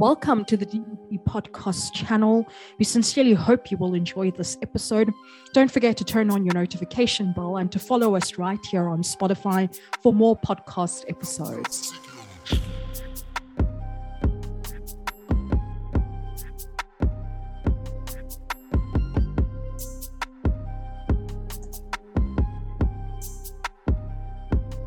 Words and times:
Welcome 0.00 0.46
to 0.46 0.56
the 0.56 0.64
DDP 0.64 1.22
podcast 1.24 1.92
channel. 1.92 2.46
We 2.78 2.86
sincerely 2.86 3.34
hope 3.34 3.70
you 3.70 3.76
will 3.76 3.92
enjoy 3.92 4.30
this 4.30 4.56
episode. 4.62 5.12
Don't 5.52 5.70
forget 5.70 5.98
to 5.98 6.04
turn 6.04 6.30
on 6.30 6.42
your 6.42 6.54
notification 6.54 7.34
bell 7.34 7.58
and 7.58 7.70
to 7.70 7.78
follow 7.78 8.16
us 8.16 8.38
right 8.38 8.58
here 8.70 8.88
on 8.88 9.02
Spotify 9.02 9.68
for 10.02 10.14
more 10.14 10.38
podcast 10.38 11.04
episodes. 11.10 11.92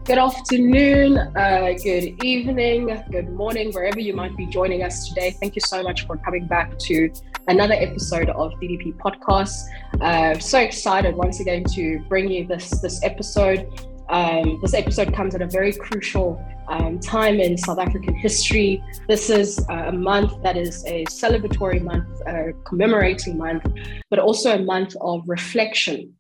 Good 0.06 0.18
afternoon, 0.18 1.18
uh, 1.18 1.72
good 1.82 2.22
evening, 2.26 3.02
good 3.10 3.30
morning, 3.30 3.72
wherever 3.72 4.02
you 4.02 4.14
might 4.14 4.36
be 4.36 4.46
joining 4.48 4.84
us 4.84 5.08
today. 5.08 5.32
Thank 5.32 5.56
you 5.56 5.62
so 5.62 5.82
much 5.82 6.06
for 6.06 6.18
coming 6.18 6.46
back 6.46 6.78
to 6.80 7.10
another 7.48 7.76
episode 7.76 8.28
of 8.32 8.52
DDP 8.56 8.98
Podcast. 8.98 9.64
Uh, 10.02 10.38
so 10.40 10.60
excited 10.60 11.16
once 11.16 11.40
again 11.40 11.64
to 11.76 12.00
bring 12.10 12.30
you 12.30 12.46
this 12.46 12.70
this 12.82 13.02
episode. 13.02 13.66
Um, 14.10 14.60
this 14.62 14.74
episode 14.74 15.14
comes 15.14 15.36
at 15.36 15.42
a 15.42 15.48
very 15.48 15.72
crucial 15.72 16.38
um, 16.68 17.00
time 17.00 17.40
in 17.40 17.58
South 17.58 17.80
African 17.80 18.14
history. 18.14 18.84
This 19.08 19.30
is 19.30 19.66
uh, 19.70 19.86
a 19.88 19.94
month 19.94 20.34
that 20.44 20.58
is 20.58 20.84
a 20.86 21.06
celebratory 21.06 21.82
month, 21.82 22.10
a 22.28 22.52
commemorating 22.66 23.38
month, 23.38 23.66
but 24.10 24.20
also 24.20 24.54
a 24.54 24.62
month 24.62 24.98
of 25.00 25.24
reflection 25.28 26.14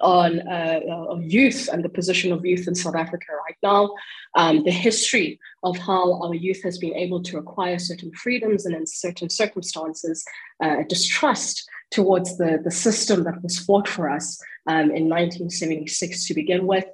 on 0.00 0.40
uh, 0.48 0.80
of 0.88 1.22
youth 1.22 1.68
and 1.72 1.84
the 1.84 1.88
position 1.88 2.32
of 2.32 2.44
youth 2.44 2.68
in 2.68 2.74
South 2.74 2.94
Africa 2.94 3.26
right 3.46 3.56
now, 3.62 3.90
um, 4.34 4.64
the 4.64 4.70
history 4.70 5.38
of 5.62 5.76
how 5.76 6.22
our 6.22 6.34
youth 6.34 6.62
has 6.62 6.78
been 6.78 6.94
able 6.94 7.22
to 7.22 7.38
acquire 7.38 7.78
certain 7.78 8.12
freedoms 8.12 8.66
and 8.66 8.74
in 8.74 8.86
certain 8.86 9.30
circumstances, 9.30 10.24
uh, 10.62 10.82
distrust 10.88 11.68
towards 11.90 12.36
the, 12.38 12.60
the 12.62 12.70
system 12.70 13.24
that 13.24 13.42
was 13.42 13.58
fought 13.58 13.88
for 13.88 14.10
us 14.10 14.40
um, 14.66 14.90
in 14.90 15.08
1976 15.08 16.26
to 16.26 16.34
begin 16.34 16.66
with. 16.66 16.86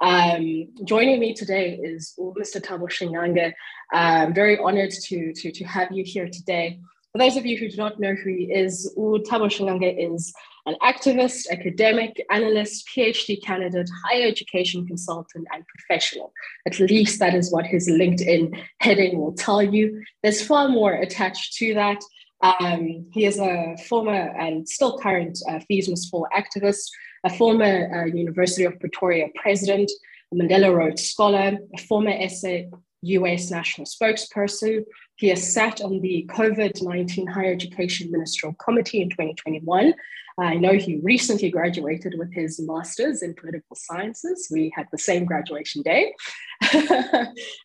Um, 0.00 0.68
joining 0.84 1.20
me 1.20 1.32
today 1.32 1.78
is 1.82 2.14
Mr. 2.18 2.60
Thabo 2.60 2.88
Shingange. 2.90 3.52
I'm 3.92 4.34
very 4.34 4.58
honored 4.58 4.90
to, 4.90 5.32
to, 5.32 5.52
to 5.52 5.64
have 5.64 5.92
you 5.92 6.02
here 6.04 6.28
today. 6.28 6.80
For 7.12 7.18
those 7.18 7.36
of 7.36 7.46
you 7.46 7.56
who 7.58 7.68
do 7.68 7.76
not 7.76 8.00
know 8.00 8.14
who 8.14 8.30
he 8.30 8.52
is, 8.52 8.92
Thabo 8.96 9.46
Shingange 9.46 10.12
is 10.12 10.34
an 10.66 10.76
activist, 10.82 11.50
academic, 11.50 12.24
analyst, 12.30 12.88
PhD 12.94 13.42
candidate, 13.42 13.88
higher 14.04 14.26
education 14.26 14.86
consultant, 14.86 15.46
and 15.52 15.64
professional. 15.66 16.32
At 16.66 16.78
least 16.78 17.18
that 17.18 17.34
is 17.34 17.52
what 17.52 17.66
his 17.66 17.88
LinkedIn 17.88 18.58
heading 18.80 19.18
will 19.18 19.32
tell 19.32 19.62
you. 19.62 20.02
There's 20.22 20.44
far 20.44 20.68
more 20.68 20.94
attached 20.94 21.54
to 21.58 21.74
that. 21.74 22.00
Um, 22.42 23.06
he 23.12 23.24
is 23.24 23.38
a 23.38 23.76
former 23.88 24.34
and 24.38 24.68
still 24.68 24.98
current 24.98 25.38
uh, 25.48 25.60
Must 25.70 26.10
Fall 26.10 26.26
activist, 26.36 26.88
a 27.24 27.30
former 27.30 28.02
uh, 28.02 28.06
University 28.06 28.64
of 28.64 28.78
Pretoria 28.80 29.28
president, 29.36 29.90
a 30.32 30.36
Mandela 30.36 30.74
Rhodes 30.74 31.04
Scholar, 31.04 31.58
a 31.74 31.78
former 31.78 32.28
SA 32.28 32.62
US 33.02 33.50
national 33.50 33.86
spokesperson. 33.86 34.84
He 35.16 35.28
has 35.28 35.52
sat 35.52 35.80
on 35.80 36.00
the 36.00 36.28
COVID 36.30 36.82
19 36.82 37.26
Higher 37.26 37.52
Education 37.52 38.10
Ministerial 38.10 38.56
Committee 38.56 39.02
in 39.02 39.10
2021 39.10 39.94
I 40.38 40.54
know 40.54 40.72
he 40.72 41.00
recently 41.02 41.50
graduated 41.50 42.14
with 42.18 42.32
his 42.32 42.60
master's 42.60 43.22
in 43.22 43.34
political 43.34 43.76
sciences. 43.76 44.48
We 44.50 44.72
had 44.74 44.86
the 44.90 44.98
same 44.98 45.24
graduation 45.24 45.82
day. 45.82 46.14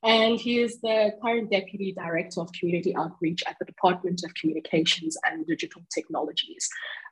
and 0.03 0.39
he 0.39 0.59
is 0.59 0.79
the 0.81 1.11
current 1.21 1.51
deputy 1.51 1.93
director 1.93 2.41
of 2.41 2.51
community 2.51 2.95
outreach 2.95 3.43
at 3.47 3.55
the 3.59 3.65
Department 3.65 4.21
of 4.25 4.33
Communications 4.33 5.17
and 5.25 5.45
Digital 5.47 5.81
Technologies. 5.93 6.67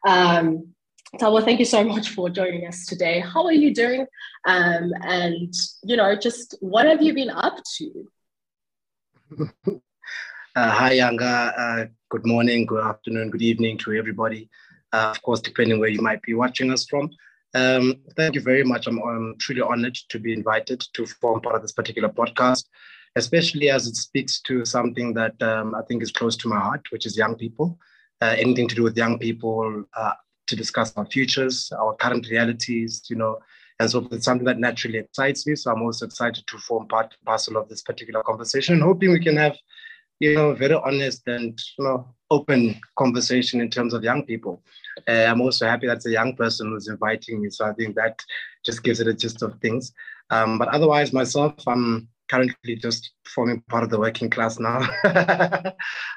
Um, 0.05 0.73
Thabo, 1.15 1.43
thank 1.43 1.59
you 1.59 1.65
so 1.65 1.83
much 1.83 2.09
for 2.09 2.29
joining 2.29 2.67
us 2.67 2.85
today. 2.85 3.21
How 3.21 3.45
are 3.45 3.53
you 3.53 3.73
doing? 3.73 4.05
Um, 4.45 4.91
and, 5.01 5.53
you 5.83 5.95
know, 5.95 6.16
just 6.16 6.55
what 6.59 6.85
have 6.85 7.01
you 7.01 7.13
been 7.13 7.29
up 7.29 7.57
to? 7.77 8.07
Uh, 10.58 10.72
hi, 10.72 10.96
Yanga. 10.96 11.53
Uh, 11.58 11.86
good 12.09 12.25
morning, 12.25 12.66
good 12.66 12.81
afternoon, 12.81 13.30
good 13.30 13.41
evening 13.41 13.78
to 13.78 13.91
everybody 13.91 14.50
uh, 14.96 15.09
of 15.09 15.22
course, 15.22 15.41
depending 15.41 15.80
where 15.80 15.90
you 15.90 16.02
might 16.02 16.22
be 16.22 16.34
watching 16.34 16.72
us 16.72 16.86
from. 16.86 17.09
Um, 17.53 17.96
thank 18.16 18.36
you 18.36 18.41
very 18.41 18.63
much. 18.63 18.88
I'm, 18.88 19.02
I'm, 19.02 19.36
truly 19.40 19.62
honored 19.62 19.96
to 20.09 20.19
be 20.19 20.34
invited 20.34 20.80
to 20.94 21.06
form 21.06 21.41
part 21.41 21.56
of 21.56 21.62
this 21.62 21.72
particular 21.72 22.09
podcast, 22.09 22.66
especially 23.16 23.69
as 23.69 23.88
it 23.88 23.96
speaks 23.96 24.41
to 24.41 24.66
something 24.66 25.13
that 25.13 25.42
um, 25.42 25.75
I 25.75 25.81
think 25.88 26.02
is 26.02 26.12
close 26.12 26.36
to 26.38 26.50
my 26.50 26.59
heart, 26.59 26.86
which 26.92 27.06
is 27.06 27.18
young 27.18 27.36
people. 27.36 27.78
Uh, 28.22 28.36
anything 28.38 28.68
to 28.69 28.75
do 28.75 28.84
with 28.84 28.97
young 28.97 29.19
people, 29.19 29.84
uh, 29.96 30.13
to 30.47 30.56
discuss 30.56 30.96
our 30.96 31.06
futures, 31.06 31.72
our 31.78 31.96
current 31.96 32.28
realities, 32.30 33.03
you 33.09 33.16
know, 33.16 33.40
and 33.80 33.90
so 33.90 34.08
it's 34.12 34.25
something 34.25 34.46
that 34.46 34.59
naturally 34.59 35.00
excites 35.00 35.46
me. 35.46 35.56
So 35.56 35.72
I'm 35.72 35.81
also 35.81 36.06
excited 36.06 36.47
to 36.47 36.58
form 36.59 36.88
part 36.88 37.16
parcel 37.25 37.58
of 37.58 37.68
this 37.68 37.81
particular 37.81 38.24
conversation, 38.24 38.80
hoping 38.80 39.12
we 39.12 39.19
can 39.19 39.36
have, 39.36 39.58
you 40.19 40.34
know, 40.34 40.53
very 40.53 40.75
honest 40.75 41.28
and 41.28 41.59
you 41.78 41.84
know 41.84 42.08
open 42.31 42.80
conversation 42.97 43.62
in 43.62 43.69
terms 43.69 43.94
of 43.94 44.03
young 44.03 44.24
people. 44.24 44.63
Uh, 45.08 45.25
I'm 45.30 45.41
also 45.41 45.68
happy 45.68 45.88
that's 45.88 46.06
a 46.06 46.12
young 46.12 46.36
person 46.36 46.69
who's 46.69 46.88
inviting 46.88 47.41
me. 47.41 47.50
So 47.50 47.66
I 47.66 47.74
think 47.74 47.96
that 47.96 48.22
just 48.66 48.84
gives 48.84 49.00
it 49.00 49.08
a 49.08 49.13
gist 49.13 49.41
of 49.41 49.59
things. 49.59 49.92
Um, 50.30 50.57
but 50.57 50.69
otherwise, 50.69 51.13
myself, 51.13 51.56
I'm 51.68 52.07
currently 52.30 52.75
just 52.75 53.12
forming 53.25 53.62
part 53.69 53.84
of 53.84 53.90
the 53.90 54.00
working 54.00 54.30
class 54.30 54.59
now. 54.59 54.80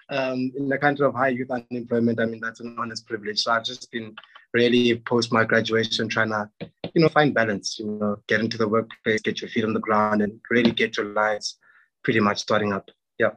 um, 0.09 0.53
in 0.57 0.69
the 0.69 0.79
country 0.79 1.05
of 1.05 1.15
high 1.15 1.29
youth 1.29 1.51
unemployment, 1.51 2.21
I 2.21 2.25
mean, 2.27 2.41
that's 2.41 2.61
an 2.61 2.77
honest 2.79 3.07
privilege. 3.07 3.41
So 3.41 3.53
I've 3.53 3.65
just 3.65 3.91
been 3.91 4.15
really 4.54 4.98
post 4.98 5.32
my 5.32 5.44
graduation 5.44 6.09
trying 6.09 6.31
to, 6.31 6.48
you 6.94 7.03
know, 7.03 7.09
find 7.09 7.34
balance, 7.34 7.78
you 7.78 7.86
know, 7.86 8.16
get 8.26 8.41
into 8.41 8.56
the 8.56 8.69
workplace, 8.69 9.20
get 9.20 9.41
your 9.41 9.50
feet 9.50 9.64
on 9.64 9.75
the 9.75 9.81
ground 9.81 10.22
and 10.22 10.41
really 10.50 10.72
get 10.72 10.97
your 10.97 11.06
lives 11.06 11.59
pretty 12.03 12.20
much 12.20 12.38
starting 12.38 12.72
up. 12.72 12.91
Yeah. 13.19 13.32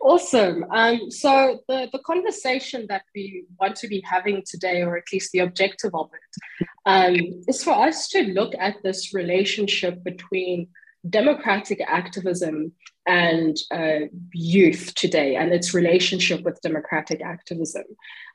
Awesome. 0.00 0.64
Um, 0.70 1.10
so 1.10 1.60
the, 1.68 1.88
the 1.92 1.98
conversation 2.06 2.86
that 2.88 3.02
we 3.14 3.44
want 3.60 3.76
to 3.76 3.88
be 3.88 4.02
having 4.08 4.42
today, 4.46 4.82
or 4.82 4.96
at 4.96 5.04
least 5.12 5.30
the 5.32 5.40
objective 5.40 5.94
of 5.94 6.08
it, 6.14 6.66
um, 6.86 7.42
is 7.46 7.62
for 7.62 7.74
us 7.74 8.08
to 8.08 8.22
look 8.22 8.54
at 8.58 8.76
this 8.82 9.12
relationship 9.12 10.02
between 10.02 10.68
democratic 11.08 11.80
activism 11.86 12.72
and 13.10 13.56
uh, 13.72 14.06
youth 14.32 14.94
today 14.94 15.34
and 15.34 15.52
its 15.52 15.74
relationship 15.74 16.42
with 16.44 16.62
democratic 16.62 17.20
activism. 17.22 17.82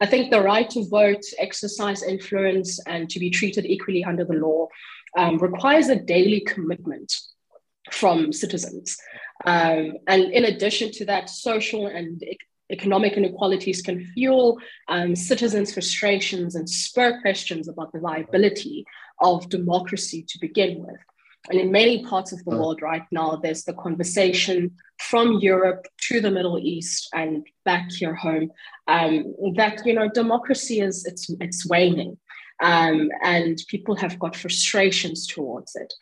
I 0.02 0.06
think 0.06 0.32
the 0.32 0.42
right 0.42 0.70
to 0.72 0.90
vote, 0.90 1.24
exercise 1.40 2.04
influence, 2.04 2.72
and 2.86 3.10
to 3.10 3.18
be 3.24 3.30
treated 3.30 3.66
equally 3.66 4.04
under 4.04 4.26
the 4.26 4.34
law 4.34 4.68
um, 5.18 5.38
requires 5.38 5.88
a 5.88 5.96
daily 5.96 6.42
commitment 6.42 7.10
from 7.90 8.34
citizens. 8.34 8.98
Um, 9.46 9.94
and 10.08 10.24
in 10.24 10.44
addition 10.44 10.92
to 10.98 11.06
that, 11.06 11.30
social 11.30 11.88
and 11.88 12.22
economic 12.70 13.14
inequalities 13.14 13.82
can 13.82 14.04
fuel 14.14 14.60
um, 14.90 15.16
citizens' 15.16 15.74
frustrations 15.74 16.56
and 16.56 16.70
spur 16.70 17.22
questions 17.22 17.70
about 17.70 17.94
the 17.94 18.00
viability 18.00 18.86
of 19.22 19.48
democracy 19.48 20.26
to 20.28 20.38
begin 20.40 20.86
with. 20.86 21.00
And 21.50 21.60
in 21.60 21.72
many 21.72 22.04
parts 22.04 22.32
of 22.32 22.44
the 22.44 22.52
world 22.52 22.82
right 22.82 23.06
now, 23.12 23.36
there's 23.36 23.64
the 23.64 23.74
conversation 23.74 24.72
from 25.00 25.40
Europe 25.40 25.86
to 26.08 26.22
the 26.22 26.32
Middle 26.32 26.58
East 26.58 27.10
and 27.14 27.46
back 27.66 27.92
here 27.92 28.16
home 28.16 28.52
um, 28.88 29.34
that 29.56 29.86
you 29.86 29.94
know 29.94 30.10
democracy 30.10 30.80
is 30.80 31.06
it's 31.06 31.30
it's 31.40 31.68
waning 31.68 32.18
um, 32.62 33.10
and 33.24 33.62
people 33.68 33.96
have 33.96 34.18
got 34.20 34.36
frustrations 34.36 35.28
towards 35.28 35.76
it. 35.76 35.94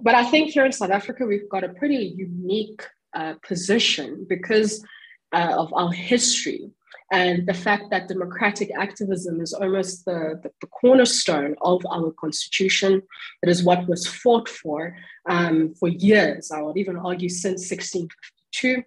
But 0.00 0.14
I 0.14 0.24
think 0.24 0.50
here 0.50 0.64
in 0.64 0.72
South 0.72 0.90
Africa, 0.90 1.24
we've 1.24 1.48
got 1.48 1.64
a 1.64 1.68
pretty 1.70 2.14
unique 2.16 2.84
uh, 3.14 3.34
position 3.46 4.26
because 4.28 4.84
uh, 5.32 5.54
of 5.56 5.72
our 5.74 5.92
history 5.92 6.70
and 7.12 7.46
the 7.46 7.54
fact 7.54 7.90
that 7.90 8.08
democratic 8.08 8.70
activism 8.76 9.40
is 9.42 9.52
almost 9.52 10.06
the, 10.06 10.40
the, 10.42 10.50
the 10.62 10.66
cornerstone 10.68 11.54
of 11.60 11.84
our 11.92 12.10
constitution. 12.12 13.02
It 13.42 13.50
is 13.50 13.62
what 13.62 13.86
was 13.86 14.06
fought 14.06 14.48
for 14.48 14.96
um, 15.26 15.74
for 15.74 15.88
years, 15.88 16.50
I 16.50 16.62
would 16.62 16.78
even 16.78 16.96
argue 16.96 17.28
since 17.28 17.70
1652 17.70 18.82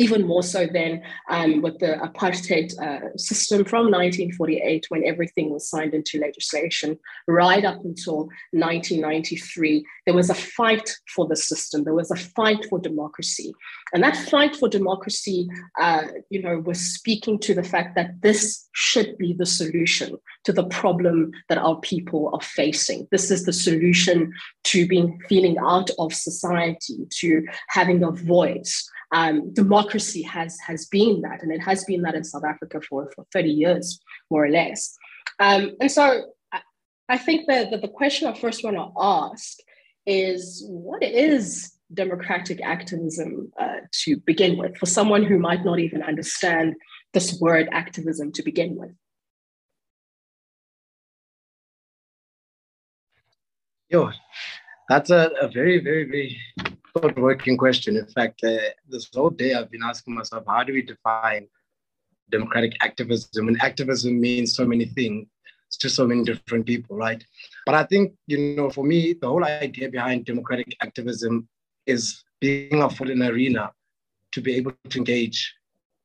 even 0.00 0.26
more 0.26 0.42
so 0.42 0.66
than 0.66 1.02
um, 1.28 1.60
with 1.60 1.78
the 1.78 1.98
apartheid 2.02 2.72
uh, 2.80 3.16
system 3.16 3.64
from 3.64 3.90
1948 3.90 4.86
when 4.88 5.04
everything 5.04 5.50
was 5.50 5.68
signed 5.68 5.94
into 5.94 6.18
legislation 6.18 6.98
right 7.28 7.64
up 7.64 7.84
until 7.84 8.28
1993 8.52 9.84
there 10.06 10.14
was 10.14 10.30
a 10.30 10.34
fight 10.34 10.90
for 11.14 11.26
the 11.26 11.36
system. 11.36 11.84
There 11.84 11.94
was 11.94 12.10
a 12.10 12.16
fight 12.16 12.66
for 12.68 12.80
democracy. 12.80 13.52
And 13.92 14.02
that 14.02 14.16
fight 14.16 14.56
for 14.56 14.68
democracy 14.68 15.48
uh, 15.78 16.04
you 16.30 16.42
know 16.42 16.58
was 16.58 16.80
speaking 16.80 17.38
to 17.40 17.54
the 17.54 17.62
fact 17.62 17.94
that 17.96 18.22
this 18.22 18.68
should 18.72 19.18
be 19.18 19.32
the 19.32 19.46
solution 19.46 20.16
to 20.44 20.52
the 20.52 20.64
problem 20.64 21.32
that 21.48 21.58
our 21.58 21.78
people 21.80 22.30
are 22.32 22.40
facing. 22.40 23.06
This 23.10 23.30
is 23.30 23.44
the 23.44 23.52
solution 23.52 24.32
to 24.64 24.86
being 24.86 25.20
feeling 25.28 25.56
out 25.58 25.90
of 25.98 26.12
society 26.14 27.06
to 27.20 27.44
having 27.68 28.02
a 28.02 28.10
voice 28.10 28.88
um, 29.12 29.52
democracy 29.52 30.22
has 30.22 30.58
has 30.66 30.86
been 30.86 31.22
that, 31.22 31.42
and 31.42 31.52
it 31.52 31.60
has 31.60 31.84
been 31.84 32.02
that 32.02 32.14
in 32.14 32.24
South 32.24 32.44
Africa 32.44 32.80
for 32.88 33.10
for 33.14 33.24
thirty 33.32 33.50
years, 33.50 34.00
more 34.30 34.44
or 34.44 34.50
less. 34.50 34.96
Um, 35.38 35.76
and 35.80 35.90
so, 35.90 36.32
I, 36.52 36.60
I 37.08 37.18
think 37.18 37.46
that, 37.48 37.70
that 37.70 37.82
the 37.82 37.88
question 37.88 38.28
I 38.28 38.38
first 38.38 38.62
want 38.62 38.76
to 38.76 38.92
ask 38.98 39.58
is, 40.06 40.64
what 40.68 41.02
is 41.02 41.72
democratic 41.92 42.60
activism 42.62 43.50
uh, 43.58 43.80
to 44.04 44.16
begin 44.18 44.56
with 44.56 44.76
for 44.76 44.86
someone 44.86 45.24
who 45.24 45.38
might 45.38 45.64
not 45.64 45.78
even 45.80 46.02
understand 46.02 46.74
this 47.12 47.38
word 47.40 47.68
activism 47.72 48.32
to 48.32 48.42
begin 48.42 48.76
with? 48.76 48.92
Yo, 53.88 54.10
that's 54.88 55.10
a, 55.10 55.30
a 55.40 55.48
very, 55.48 55.82
very, 55.82 56.04
very 56.04 56.40
thought 56.92 57.18
working 57.18 57.56
question. 57.56 57.96
In 57.96 58.06
fact, 58.06 58.42
uh, 58.44 58.58
this 58.88 59.08
whole 59.14 59.30
day 59.30 59.54
I've 59.54 59.70
been 59.70 59.82
asking 59.82 60.14
myself, 60.14 60.44
how 60.46 60.64
do 60.64 60.72
we 60.72 60.82
define 60.82 61.46
democratic 62.30 62.72
activism? 62.82 63.48
And 63.48 63.60
activism 63.62 64.20
means 64.20 64.54
so 64.54 64.64
many 64.64 64.86
things 64.86 65.26
to 65.78 65.88
so 65.88 66.06
many 66.06 66.24
different 66.24 66.66
people, 66.66 66.96
right? 66.96 67.24
But 67.64 67.74
I 67.74 67.84
think, 67.84 68.14
you 68.26 68.56
know, 68.56 68.70
for 68.70 68.84
me, 68.84 69.14
the 69.20 69.28
whole 69.28 69.44
idea 69.44 69.88
behind 69.88 70.24
democratic 70.24 70.76
activism 70.82 71.48
is 71.86 72.24
being 72.40 72.82
afforded 72.82 73.16
an 73.16 73.22
arena 73.22 73.70
to 74.32 74.40
be 74.40 74.54
able 74.56 74.72
to 74.88 74.98
engage 74.98 75.54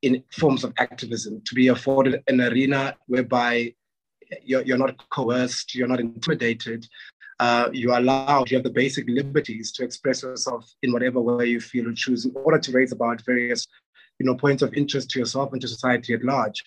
in 0.02 0.22
forms 0.32 0.62
of 0.62 0.72
activism, 0.78 1.42
to 1.46 1.54
be 1.54 1.68
afforded 1.68 2.22
an 2.28 2.40
arena 2.40 2.94
whereby 3.06 3.74
you're, 4.42 4.62
you're 4.62 4.78
not 4.78 4.96
coerced, 5.10 5.74
you're 5.74 5.88
not 5.88 6.00
intimidated, 6.00 6.86
uh, 7.38 7.68
you 7.72 7.92
are 7.92 7.98
allowed, 7.98 8.50
you 8.50 8.56
have 8.56 8.64
the 8.64 8.70
basic 8.70 9.04
liberties 9.08 9.72
to 9.72 9.84
express 9.84 10.22
yourself 10.22 10.72
in 10.82 10.92
whatever 10.92 11.20
way 11.20 11.46
you 11.46 11.60
feel 11.60 11.88
or 11.88 11.92
choose 11.92 12.24
in 12.24 12.32
order 12.34 12.58
to 12.58 12.72
raise 12.72 12.92
about 12.92 13.20
various 13.26 13.66
you 14.18 14.26
know, 14.26 14.34
points 14.34 14.62
of 14.62 14.72
interest 14.74 15.10
to 15.10 15.18
yourself 15.18 15.52
and 15.52 15.60
to 15.60 15.68
society 15.68 16.14
at 16.14 16.24
large. 16.24 16.64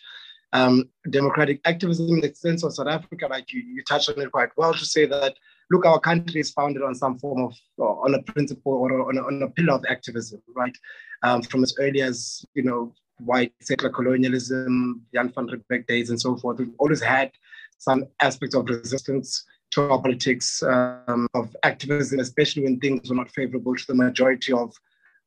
Um, 0.51 0.89
democratic 1.10 1.62
activism 1.66 2.10
in 2.10 2.21
the 2.21 2.33
sense 2.33 2.63
of 2.63 2.74
South 2.74 2.88
Africa, 2.88 3.27
like 3.30 3.51
you, 3.54 3.62
you 3.62 3.83
touched 3.83 4.10
on 4.10 4.19
it 4.19 4.31
quite 4.31 4.50
well 4.57 4.74
to 4.74 4.86
say 4.86 5.06
that, 5.06 5.36
look, 5.69 5.86
our 5.86 6.00
country 6.00 6.42
is 6.42 6.51
founded 6.51 6.81
on 6.81 6.95
some 6.95 7.19
form 7.19 7.44
of, 7.44 7.56
uh, 7.80 7.83
on 7.83 8.16
a 8.16 8.21
principle 8.24 8.74
or 8.74 9.10
on 9.10 9.18
a, 9.18 9.21
on 9.21 9.44
a 9.44 9.50
pillar 9.50 9.74
of 9.74 9.86
activism, 9.88 10.42
right? 10.56 10.75
Um, 11.21 11.44
from 11.44 11.63
as 11.63 11.75
early 11.80 12.01
as, 12.01 12.44
you 12.56 12.63
know, 12.63 12.94
white 13.19 13.54
settler 13.62 13.89
colonialism, 13.89 15.01
Jan 15.13 15.30
van 15.30 15.48
Riebeeck 15.48 15.86
days 15.86 16.10
and 16.10 16.19
so 16.19 16.38
forth, 16.38 16.60
we've 16.60 16.74
always 16.80 17.01
had 17.01 17.31
some 17.77 18.06
aspects 18.21 18.56
of 18.56 18.68
resistance 18.68 19.45
to 19.71 19.89
our 19.89 20.01
politics, 20.01 20.63
um, 20.63 21.27
of 21.33 21.56
activism, 21.63 22.19
especially 22.19 22.63
when 22.63 22.80
things 22.80 23.10
were 23.10 23.16
not 23.16 23.31
favorable 23.31 23.75
to 23.75 23.88
the 23.88 23.95
majority 23.95 24.51
of, 24.51 24.74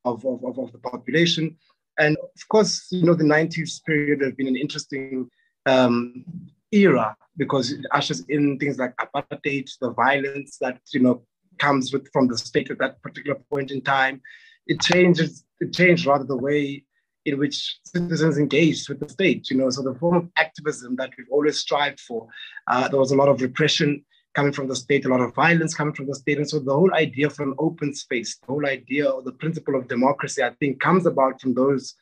of, 0.05 0.25
of, 0.25 0.59
of, 0.59 0.73
the 0.73 0.79
population. 0.79 1.56
And 1.99 2.17
of 2.17 2.49
course, 2.49 2.89
you 2.91 3.05
know, 3.05 3.15
the 3.15 3.25
90s 3.25 3.85
period 3.85 4.21
has 4.23 4.35
been 4.35 4.49
an 4.49 4.56
interesting 4.56 5.31
um, 5.67 6.25
era 6.73 7.17
because 7.37 7.71
it 7.71 7.85
ushers 7.93 8.25
in 8.29 8.59
things 8.59 8.79
like 8.79 8.94
apartheid, 8.97 9.71
the 9.81 9.93
violence 9.93 10.59
that, 10.61 10.81
you 10.93 11.00
know, 11.00 11.23
comes 11.59 11.93
with 11.93 12.11
from 12.12 12.29
the 12.29 12.37
state 12.37 12.71
at 12.71 12.79
that 12.79 13.00
particular 13.03 13.39
point 13.53 13.71
in 13.71 13.81
time. 13.81 14.21
It 14.67 14.81
changes, 14.81 15.44
it 15.61 15.73
changed 15.73 16.06
rather 16.06 16.25
the 16.25 16.37
way 16.37 16.85
in 17.25 17.39
which 17.39 17.79
citizens 17.85 18.39
engaged 18.39 18.89
with 18.89 19.00
the 19.00 19.09
state, 19.09 19.49
you 19.50 19.56
know, 19.56 19.71
so 19.71 19.83
the 19.83 19.94
form 19.94 20.17
of 20.17 20.29
activism 20.37 20.97
that 20.97 21.11
we've 21.17 21.29
always 21.31 21.59
strived 21.59 22.00
for, 22.00 22.27
uh, 22.67 22.89
there 22.89 22.99
was 22.99 23.12
a 23.12 23.17
lot 23.17 23.29
of 23.29 23.41
repression 23.41 24.05
coming 24.34 24.52
from 24.52 24.69
the 24.69 24.76
state, 24.76 25.05
a 25.05 25.08
lot 25.08 25.20
of 25.20 25.34
violence 25.34 25.75
coming 25.75 25.94
from 25.94 26.06
the 26.06 26.14
state. 26.14 26.38
And 26.38 26.49
so 26.49 26.58
the 26.58 26.73
whole 26.73 26.94
idea 26.94 27.29
for 27.29 27.43
an 27.43 27.55
open 27.58 27.94
space, 27.94 28.38
the 28.38 28.46
whole 28.46 28.67
idea 28.67 29.08
or 29.08 29.23
the 29.23 29.32
principle 29.32 29.75
of 29.75 29.88
democracy, 29.88 30.43
I 30.43 30.50
think 30.58 30.81
comes 30.81 31.06
about 31.06 31.40
from 31.40 31.55
those 31.55 31.94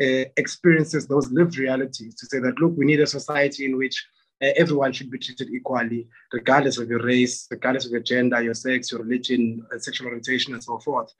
uh, 0.00 0.24
experiences, 0.36 1.06
those 1.06 1.30
lived 1.30 1.56
realities 1.58 2.14
to 2.16 2.26
say 2.26 2.38
that, 2.40 2.58
look, 2.58 2.74
we 2.76 2.86
need 2.86 3.00
a 3.00 3.06
society 3.06 3.64
in 3.64 3.76
which 3.76 4.04
uh, 4.42 4.48
everyone 4.56 4.92
should 4.92 5.10
be 5.10 5.18
treated 5.18 5.48
equally, 5.48 6.08
regardless 6.32 6.78
of 6.78 6.88
your 6.88 7.02
race, 7.02 7.46
regardless 7.50 7.86
of 7.86 7.92
your 7.92 8.02
gender, 8.02 8.42
your 8.42 8.54
sex, 8.54 8.90
your 8.90 9.02
religion, 9.02 9.64
uh, 9.74 9.78
sexual 9.78 10.08
orientation, 10.08 10.52
and 10.54 10.62
so 10.62 10.78
forth. 10.78 11.12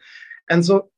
And 0.51 0.65
so 0.65 0.91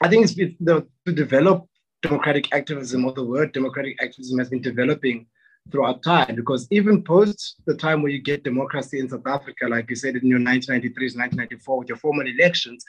I 0.00 0.08
think 0.08 0.24
it's 0.24 0.34
the, 0.34 0.86
to 1.06 1.12
develop 1.12 1.66
democratic 2.02 2.52
activism 2.52 3.04
or 3.04 3.12
the 3.12 3.24
word 3.24 3.52
democratic 3.52 4.02
activism 4.02 4.38
has 4.38 4.48
been 4.48 4.60
developing 4.60 5.26
throughout 5.70 6.02
time 6.02 6.34
because 6.34 6.66
even 6.70 7.02
post 7.02 7.56
the 7.66 7.74
time 7.74 8.02
where 8.02 8.10
you 8.10 8.20
get 8.20 8.44
democracy 8.44 8.98
in 8.98 9.08
South 9.08 9.26
Africa, 9.26 9.66
like 9.68 9.88
you 9.88 9.96
said 9.96 10.16
in 10.16 10.26
your 10.26 10.38
1993 10.38 11.18
1994 11.18 11.78
with 11.78 11.88
your 11.88 11.98
formal 11.98 12.26
elections, 12.26 12.84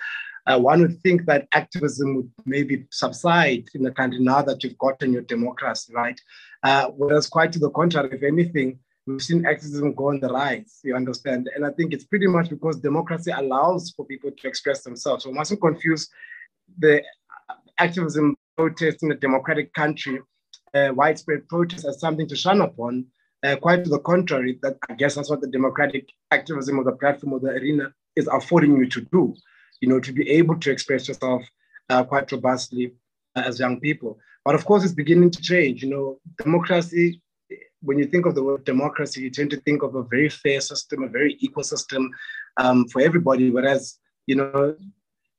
uh, 0.47 0.59
one 0.59 0.81
would 0.81 0.99
think 1.01 1.25
that 1.25 1.47
activism 1.53 2.15
would 2.15 2.31
maybe 2.45 2.85
subside 2.91 3.63
in 3.75 3.83
the 3.83 3.91
country 3.91 4.19
now 4.19 4.41
that 4.41 4.63
you've 4.63 4.77
gotten 4.77 5.13
your 5.13 5.21
democracy, 5.21 5.93
right? 5.93 6.19
Uh, 6.63 6.87
whereas 6.87 7.27
quite 7.27 7.51
to 7.53 7.59
the 7.59 7.69
contrary, 7.69 8.09
if 8.11 8.23
anything, 8.23 8.79
we've 9.05 9.21
seen 9.21 9.45
activism 9.45 9.93
go 9.93 10.09
on 10.09 10.19
the 10.19 10.27
rise, 10.27 10.79
you 10.83 10.95
understand? 10.95 11.49
And 11.55 11.65
I 11.65 11.71
think 11.71 11.93
it's 11.93 12.05
pretty 12.05 12.27
much 12.27 12.49
because 12.49 12.77
democracy 12.79 13.31
allows 13.31 13.91
for 13.95 14.05
people 14.05 14.31
to 14.31 14.47
express 14.47 14.83
themselves. 14.83 15.23
So 15.23 15.29
we 15.29 15.37
mustn't 15.37 15.61
confuse 15.61 16.09
the 16.77 17.01
activism 17.79 18.35
protest 18.57 19.03
in 19.03 19.11
a 19.11 19.15
democratic 19.15 19.73
country 19.73 20.19
uh, 20.73 20.91
widespread 20.93 21.47
protest 21.47 21.85
as 21.85 21.99
something 21.99 22.27
to 22.27 22.35
shun 22.35 22.61
upon. 22.61 23.05
Uh, 23.43 23.57
quite 23.57 23.83
to 23.83 23.89
the 23.89 23.99
contrary, 23.99 24.57
that 24.61 24.77
I 24.89 24.93
guess 24.93 25.15
that's 25.15 25.29
what 25.29 25.41
the 25.41 25.47
democratic 25.47 26.07
activism 26.31 26.79
of 26.79 26.85
the 26.85 26.93
platform 26.93 27.33
of 27.33 27.41
the 27.41 27.49
arena 27.49 27.93
is 28.15 28.27
affording 28.27 28.77
you 28.77 28.87
to 28.87 29.01
do, 29.11 29.35
you 29.81 29.89
know, 29.89 29.99
to 29.99 30.13
be 30.13 30.29
able 30.29 30.57
to 30.59 30.71
express 30.71 31.09
yourself 31.09 31.43
uh, 31.89 32.03
quite 32.05 32.31
robustly 32.31 32.93
uh, 33.35 33.43
as 33.45 33.59
young 33.59 33.81
people. 33.81 34.17
But 34.45 34.55
of 34.55 34.65
course, 34.65 34.85
it's 34.85 34.93
beginning 34.93 35.31
to 35.31 35.41
change. 35.41 35.83
You 35.83 35.89
know, 35.89 36.19
democracy, 36.41 37.21
when 37.81 37.99
you 37.99 38.05
think 38.05 38.25
of 38.25 38.33
the 38.35 38.43
word 38.43 38.63
democracy, 38.63 39.21
you 39.21 39.29
tend 39.29 39.51
to 39.51 39.59
think 39.61 39.83
of 39.83 39.95
a 39.95 40.03
very 40.03 40.29
fair 40.29 40.61
system, 40.61 41.03
a 41.03 41.09
very 41.09 41.35
equal 41.41 41.63
system 41.63 42.11
um, 42.55 42.87
for 42.87 43.01
everybody, 43.01 43.49
whereas, 43.49 43.99
you 44.25 44.35
know, 44.35 44.75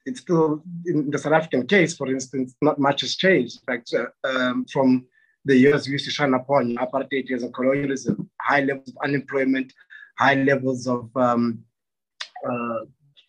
it's 0.04 0.20
still 0.20 0.62
in 0.84 1.10
the 1.10 1.18
South 1.18 1.32
African 1.32 1.66
case, 1.66 1.96
for 1.96 2.10
instance, 2.10 2.54
not 2.60 2.78
much 2.78 3.00
has 3.00 3.16
changed. 3.16 3.60
In 3.60 3.74
fact, 3.74 3.94
uh, 3.94 4.28
um, 4.28 4.66
from 4.66 5.06
the 5.44 5.56
years 5.56 5.86
we 5.86 5.92
used 5.92 6.06
to 6.06 6.10
shine 6.10 6.34
upon 6.34 6.74
apartheid 6.76 7.28
years 7.28 7.42
of 7.42 7.52
colonialism, 7.52 8.30
high 8.40 8.60
levels 8.60 8.88
of 8.88 8.96
unemployment, 9.04 9.72
high 10.18 10.34
levels 10.34 10.86
of 10.86 11.14
um, 11.16 11.62
uh, 12.48 12.78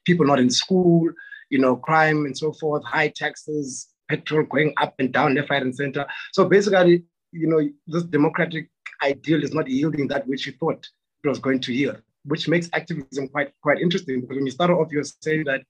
people 0.06 0.25
not 0.25 0.39
in 0.39 0.50
school, 0.50 1.09
you 1.50 1.59
know, 1.59 1.75
crime 1.75 2.25
and 2.25 2.38
so 2.38 2.53
forth, 2.53 2.83
high 2.83 3.09
taxes, 3.09 3.88
petrol 4.09 4.44
going 4.44 4.73
up 4.77 4.94
and 5.00 5.12
down, 5.12 5.35
left, 5.35 5.50
right, 5.50 5.62
and 5.62 5.75
center. 5.75 6.06
So 6.31 6.45
basically, 6.45 7.03
you 7.31 7.48
know, 7.48 7.67
this 7.88 8.03
democratic 8.03 8.69
ideal 9.03 9.43
is 9.43 9.53
not 9.53 9.67
yielding 9.67 10.07
that 10.07 10.27
which 10.27 10.45
you 10.45 10.53
thought 10.53 10.88
it 11.24 11.27
was 11.27 11.39
going 11.39 11.60
to 11.62 11.74
yield, 11.74 12.01
which 12.24 12.48
makes 12.48 12.69
activism 12.74 13.27
quite 13.27 13.51
quite 13.62 13.79
interesting 13.79 14.22
because 14.22 14.36
when 14.38 14.45
you 14.45 14.51
start 14.51 14.72
off, 14.72 14.91
you're 14.91 15.03
saying 15.03 15.43
that 15.45 15.63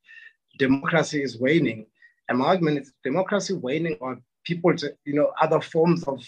democracy 0.60 1.24
is 1.24 1.40
waning. 1.40 1.88
And 2.28 2.40
my 2.40 2.46
argument 2.46 2.80
is 2.80 2.94
democracy 3.04 3.54
waning 3.54 3.98
or 4.02 4.20
people 4.46 4.76
to, 4.78 4.94
you 5.06 5.14
know, 5.14 5.32
other 5.42 5.62
forms 5.62 6.04
of 6.04 6.24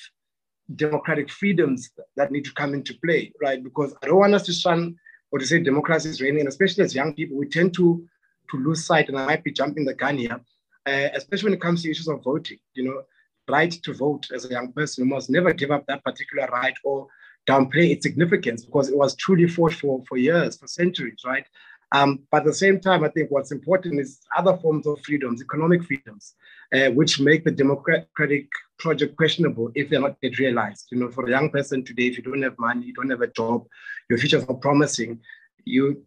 democratic 0.75 1.29
freedoms 1.29 1.91
that 2.15 2.31
need 2.31 2.45
to 2.45 2.53
come 2.53 2.73
into 2.73 2.93
play, 3.03 3.31
right? 3.41 3.63
Because 3.63 3.95
I 4.03 4.07
don't 4.07 4.19
want 4.19 4.33
us 4.33 4.45
to 4.47 4.53
shun 4.53 4.95
or 5.31 5.39
to 5.39 5.45
say 5.45 5.59
democracy 5.59 6.09
is 6.09 6.21
reigning, 6.21 6.47
especially 6.47 6.83
as 6.83 6.95
young 6.95 7.13
people, 7.13 7.37
we 7.37 7.47
tend 7.47 7.73
to 7.75 8.07
to 8.51 8.57
lose 8.57 8.85
sight, 8.85 9.09
and 9.09 9.19
I 9.19 9.25
might 9.25 9.43
be 9.43 9.51
jumping 9.51 9.83
the 9.83 9.93
gun 9.93 10.17
here, 10.17 10.39
uh, 10.85 11.09
especially 11.13 11.47
when 11.47 11.53
it 11.55 11.61
comes 11.61 11.83
to 11.83 11.91
issues 11.91 12.07
of 12.07 12.23
voting. 12.23 12.57
You 12.75 12.85
know, 12.85 13.01
right 13.49 13.71
to 13.71 13.93
vote 13.93 14.27
as 14.33 14.45
a 14.45 14.49
young 14.49 14.71
person, 14.71 15.03
you 15.03 15.09
must 15.13 15.29
never 15.29 15.51
give 15.53 15.69
up 15.71 15.85
that 15.87 16.03
particular 16.03 16.47
right 16.47 16.75
or 16.85 17.07
downplay 17.47 17.91
its 17.91 18.03
significance 18.03 18.63
because 18.63 18.89
it 18.89 18.97
was 18.97 19.15
truly 19.15 19.47
fought 19.47 19.73
for 19.73 20.03
for 20.07 20.17
years, 20.17 20.57
for 20.57 20.67
centuries, 20.67 21.21
right? 21.25 21.45
Um, 21.91 22.23
but 22.31 22.39
at 22.39 22.45
the 22.45 22.53
same 22.53 22.79
time, 22.79 23.03
I 23.03 23.09
think 23.09 23.31
what's 23.31 23.51
important 23.51 23.99
is 23.99 24.19
other 24.37 24.57
forms 24.57 24.85
of 24.87 24.99
freedoms, 25.05 25.41
economic 25.41 25.83
freedoms, 25.83 26.33
uh, 26.73 26.89
which 26.91 27.19
make 27.19 27.45
the 27.45 27.51
democratic 27.51 28.49
project 28.77 29.15
questionable 29.15 29.71
if 29.73 29.89
they're 29.89 30.01
not 30.01 30.17
yet 30.21 30.37
realized. 30.37 30.87
You 30.91 30.99
know, 30.99 31.09
for 31.09 31.25
a 31.25 31.29
young 31.29 31.49
person 31.49 31.85
today, 31.85 32.07
if 32.07 32.17
you 32.17 32.23
don't 32.23 32.41
have 32.41 32.59
money, 32.59 32.85
you 32.85 32.93
don't 32.93 33.09
have 33.09 33.21
a 33.21 33.27
job, 33.27 33.65
your 34.09 34.19
future 34.19 34.37
is 34.37 34.47
not 34.47 34.61
promising, 34.61 35.19
you 35.63 36.05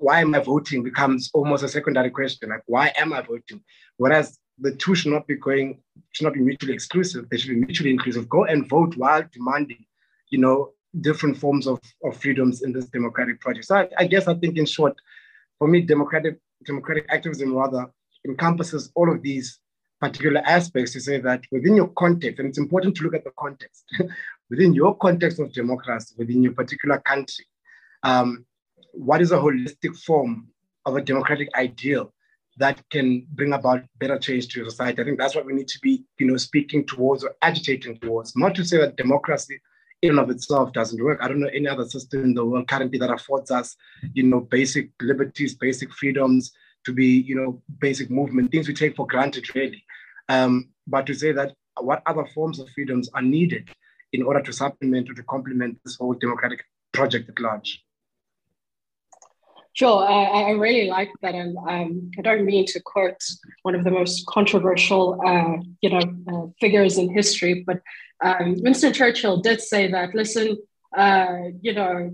why 0.00 0.20
am 0.20 0.34
I 0.34 0.38
voting 0.38 0.82
becomes 0.82 1.30
almost 1.34 1.64
a 1.64 1.68
secondary 1.68 2.10
question. 2.10 2.50
Like, 2.50 2.62
why 2.66 2.92
am 2.96 3.12
I 3.12 3.20
voting? 3.20 3.62
Whereas 3.96 4.38
the 4.58 4.74
two 4.74 4.94
should 4.94 5.12
not 5.12 5.26
be 5.26 5.36
going, 5.36 5.80
should 6.12 6.24
not 6.24 6.34
be 6.34 6.40
mutually 6.40 6.72
exclusive. 6.72 7.28
They 7.28 7.36
should 7.36 7.50
be 7.50 7.56
mutually 7.56 7.90
inclusive. 7.90 8.28
Go 8.28 8.44
and 8.44 8.68
vote 8.68 8.96
while 8.96 9.24
demanding, 9.32 9.84
you 10.30 10.38
know, 10.38 10.72
different 11.00 11.36
forms 11.36 11.66
of, 11.66 11.80
of 12.04 12.16
freedoms 12.16 12.62
in 12.62 12.72
this 12.72 12.86
democratic 12.86 13.40
project. 13.40 13.66
So 13.66 13.76
I, 13.76 13.88
I 13.98 14.06
guess 14.06 14.28
I 14.28 14.34
think 14.34 14.56
in 14.56 14.66
short, 14.66 14.96
for 15.58 15.68
me, 15.68 15.82
democratic 15.82 16.38
democratic 16.64 17.06
activism 17.08 17.54
rather 17.54 17.86
encompasses 18.26 18.90
all 18.94 19.10
of 19.10 19.22
these 19.22 19.60
particular 20.00 20.42
aspects 20.44 20.92
to 20.92 21.00
say 21.00 21.20
that 21.20 21.42
within 21.50 21.74
your 21.74 21.88
context, 21.88 22.38
and 22.38 22.48
it's 22.48 22.58
important 22.58 22.96
to 22.96 23.04
look 23.04 23.14
at 23.14 23.24
the 23.24 23.32
context, 23.38 23.84
within 24.50 24.72
your 24.74 24.96
context 24.96 25.38
of 25.38 25.52
democracy, 25.52 26.14
within 26.18 26.42
your 26.42 26.52
particular 26.52 26.98
country, 26.98 27.46
um, 28.02 28.44
what 28.92 29.20
is 29.20 29.32
a 29.32 29.36
holistic 29.36 29.96
form 30.04 30.48
of 30.86 30.96
a 30.96 31.02
democratic 31.02 31.48
ideal 31.56 32.12
that 32.58 32.82
can 32.90 33.26
bring 33.32 33.52
about 33.52 33.82
better 33.98 34.18
change 34.18 34.48
to 34.48 34.68
society. 34.68 35.00
I 35.00 35.04
think 35.04 35.18
that's 35.18 35.34
what 35.34 35.46
we 35.46 35.52
need 35.52 35.68
to 35.68 35.78
be, 35.80 36.04
you 36.18 36.26
know, 36.26 36.36
speaking 36.36 36.84
towards 36.84 37.22
or 37.22 37.34
agitating 37.42 37.98
towards. 38.00 38.36
Not 38.36 38.54
to 38.56 38.64
say 38.64 38.78
that 38.78 38.96
democracy 38.96 39.60
in 40.02 40.10
and 40.10 40.20
of 40.20 40.30
itself 40.30 40.72
doesn't 40.72 41.02
work. 41.02 41.18
I 41.20 41.28
don't 41.28 41.40
know 41.40 41.50
any 41.52 41.68
other 41.68 41.84
system 41.84 42.22
in 42.22 42.34
the 42.34 42.44
world 42.44 42.68
currently 42.68 42.98
that 42.98 43.10
affords 43.10 43.50
us, 43.50 43.76
you 44.14 44.22
know, 44.22 44.40
basic 44.40 44.90
liberties, 45.00 45.54
basic 45.54 45.92
freedoms 45.92 46.52
to 46.84 46.92
be, 46.92 47.06
you 47.06 47.34
know, 47.34 47.62
basic 47.80 48.10
movement, 48.10 48.50
things 48.50 48.68
we 48.68 48.74
take 48.74 48.96
for 48.96 49.06
granted 49.06 49.52
really. 49.54 49.84
Um, 50.28 50.70
but 50.86 51.06
to 51.06 51.14
say 51.14 51.32
that 51.32 51.54
what 51.80 52.02
other 52.06 52.26
forms 52.34 52.58
of 52.58 52.68
freedoms 52.70 53.08
are 53.14 53.22
needed 53.22 53.68
in 54.12 54.22
order 54.22 54.42
to 54.42 54.52
supplement 54.52 55.10
or 55.10 55.14
to 55.14 55.22
complement 55.24 55.78
this 55.84 55.96
whole 55.96 56.14
democratic 56.14 56.64
project 56.92 57.28
at 57.28 57.40
large. 57.40 57.84
Sure, 59.78 60.04
I, 60.04 60.24
I 60.24 60.50
really 60.50 60.90
like 60.90 61.12
that, 61.22 61.36
and 61.36 61.56
um, 61.56 62.10
I 62.18 62.22
don't 62.22 62.44
mean 62.44 62.66
to 62.66 62.80
quote 62.80 63.22
one 63.62 63.76
of 63.76 63.84
the 63.84 63.92
most 63.92 64.26
controversial, 64.26 65.20
uh, 65.24 65.62
you 65.80 65.90
know, 65.90 66.00
uh, 66.32 66.46
figures 66.60 66.98
in 66.98 67.14
history, 67.14 67.62
but 67.64 67.80
um, 68.24 68.56
Winston 68.60 68.92
Churchill 68.92 69.40
did 69.40 69.60
say 69.60 69.88
that. 69.92 70.16
Listen, 70.16 70.58
uh, 70.96 71.50
you 71.60 71.74
know, 71.74 72.10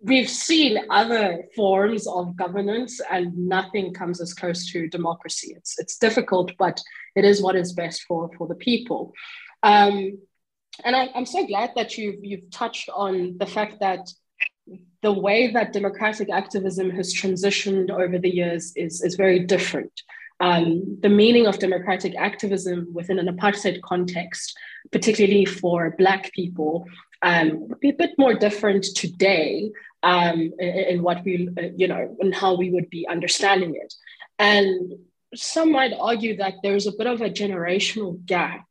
we've 0.00 0.28
seen 0.28 0.76
other 0.90 1.44
forms 1.54 2.08
of 2.08 2.34
governance, 2.36 3.00
and 3.08 3.46
nothing 3.46 3.94
comes 3.94 4.20
as 4.20 4.34
close 4.34 4.68
to 4.72 4.88
democracy. 4.88 5.54
It's 5.56 5.78
it's 5.78 5.98
difficult, 5.98 6.50
but 6.58 6.82
it 7.14 7.24
is 7.24 7.40
what 7.40 7.54
is 7.54 7.74
best 7.74 8.02
for 8.08 8.28
for 8.36 8.48
the 8.48 8.56
people. 8.56 9.12
Um, 9.62 10.18
and 10.82 10.96
I, 10.96 11.10
I'm 11.14 11.26
so 11.26 11.46
glad 11.46 11.70
that 11.76 11.96
you've 11.96 12.24
you've 12.24 12.50
touched 12.50 12.88
on 12.92 13.38
the 13.38 13.46
fact 13.46 13.78
that 13.78 14.00
the 15.02 15.12
way 15.12 15.50
that 15.52 15.72
democratic 15.72 16.30
activism 16.30 16.90
has 16.90 17.14
transitioned 17.14 17.90
over 17.90 18.18
the 18.18 18.34
years 18.34 18.72
is, 18.76 19.02
is 19.02 19.14
very 19.14 19.40
different. 19.40 19.92
Um, 20.40 20.98
the 21.00 21.08
meaning 21.08 21.46
of 21.46 21.58
democratic 21.58 22.14
activism 22.16 22.88
within 22.92 23.18
an 23.18 23.26
apartheid 23.26 23.80
context, 23.82 24.56
particularly 24.92 25.44
for 25.44 25.94
Black 25.98 26.32
people, 26.32 26.86
um, 27.22 27.68
would 27.68 27.80
be 27.80 27.90
a 27.90 27.94
bit 27.94 28.12
more 28.18 28.34
different 28.34 28.84
today 28.84 29.70
um, 30.02 30.52
in, 30.58 30.68
in, 30.90 31.02
what 31.02 31.24
we, 31.24 31.48
you 31.76 31.88
know, 31.88 32.16
and 32.20 32.34
how 32.34 32.56
we 32.56 32.70
would 32.70 32.88
be 32.88 33.06
understanding 33.08 33.74
it. 33.74 33.92
And 34.38 34.92
some 35.34 35.72
might 35.72 35.92
argue 35.98 36.36
that 36.36 36.54
there's 36.62 36.86
a 36.86 36.96
bit 36.96 37.08
of 37.08 37.20
a 37.20 37.30
generational 37.30 38.24
gap 38.24 38.64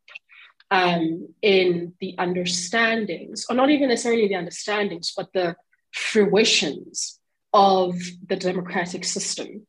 um, 0.70 1.28
in 1.42 1.94
the 2.00 2.14
understandings, 2.18 3.44
or 3.48 3.56
not 3.56 3.70
even 3.70 3.88
necessarily 3.88 4.28
the 4.28 4.34
understandings, 4.34 5.12
but 5.16 5.32
the 5.32 5.54
fruitions 5.92 7.18
of 7.52 7.94
the 8.26 8.36
democratic 8.36 9.04
system. 9.04 9.66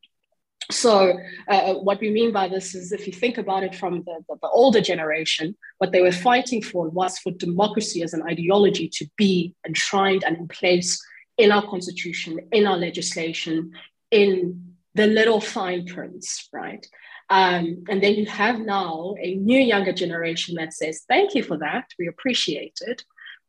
So, 0.72 1.18
uh, 1.48 1.74
what 1.76 2.00
we 2.00 2.12
mean 2.12 2.32
by 2.32 2.48
this 2.48 2.76
is 2.76 2.92
if 2.92 3.08
you 3.08 3.14
think 3.14 3.40
about 3.40 3.64
it 3.64 3.74
from 3.74 4.04
the, 4.04 4.24
the, 4.28 4.36
the, 4.40 4.50
older 4.50 4.82
generation, 4.82 5.56
what 5.80 5.92
they 5.92 6.02
were 6.02 6.12
fighting 6.12 6.62
for 6.62 6.90
was 6.90 7.18
for 7.18 7.32
democracy 7.32 8.04
as 8.04 8.14
an 8.14 8.22
ideology 8.22 8.88
to 8.90 9.08
be 9.18 9.56
enshrined 9.68 10.24
and 10.24 10.38
in 10.38 10.48
place 10.48 11.04
in 11.40 11.52
our 11.52 11.66
constitution, 11.66 12.40
in 12.52 12.68
our 12.68 12.78
legislation, 12.78 13.72
in 14.12 14.76
the 14.94 15.08
little 15.08 15.42
fine 15.42 15.88
prints, 15.88 16.50
right? 16.54 16.86
Um, 17.30 17.84
and 17.90 18.04
then 18.04 18.16
you 18.16 18.26
have 18.26 18.60
now 18.60 19.16
a 19.20 19.36
new 19.36 19.60
younger 19.60 19.94
generation 19.94 20.56
that 20.56 20.74
says, 20.74 21.04
thank 21.08 21.34
you 21.34 21.44
for 21.44 21.58
that, 21.60 21.86
we 21.98 22.08
appreciate 22.08 22.78
it. 22.82 23.04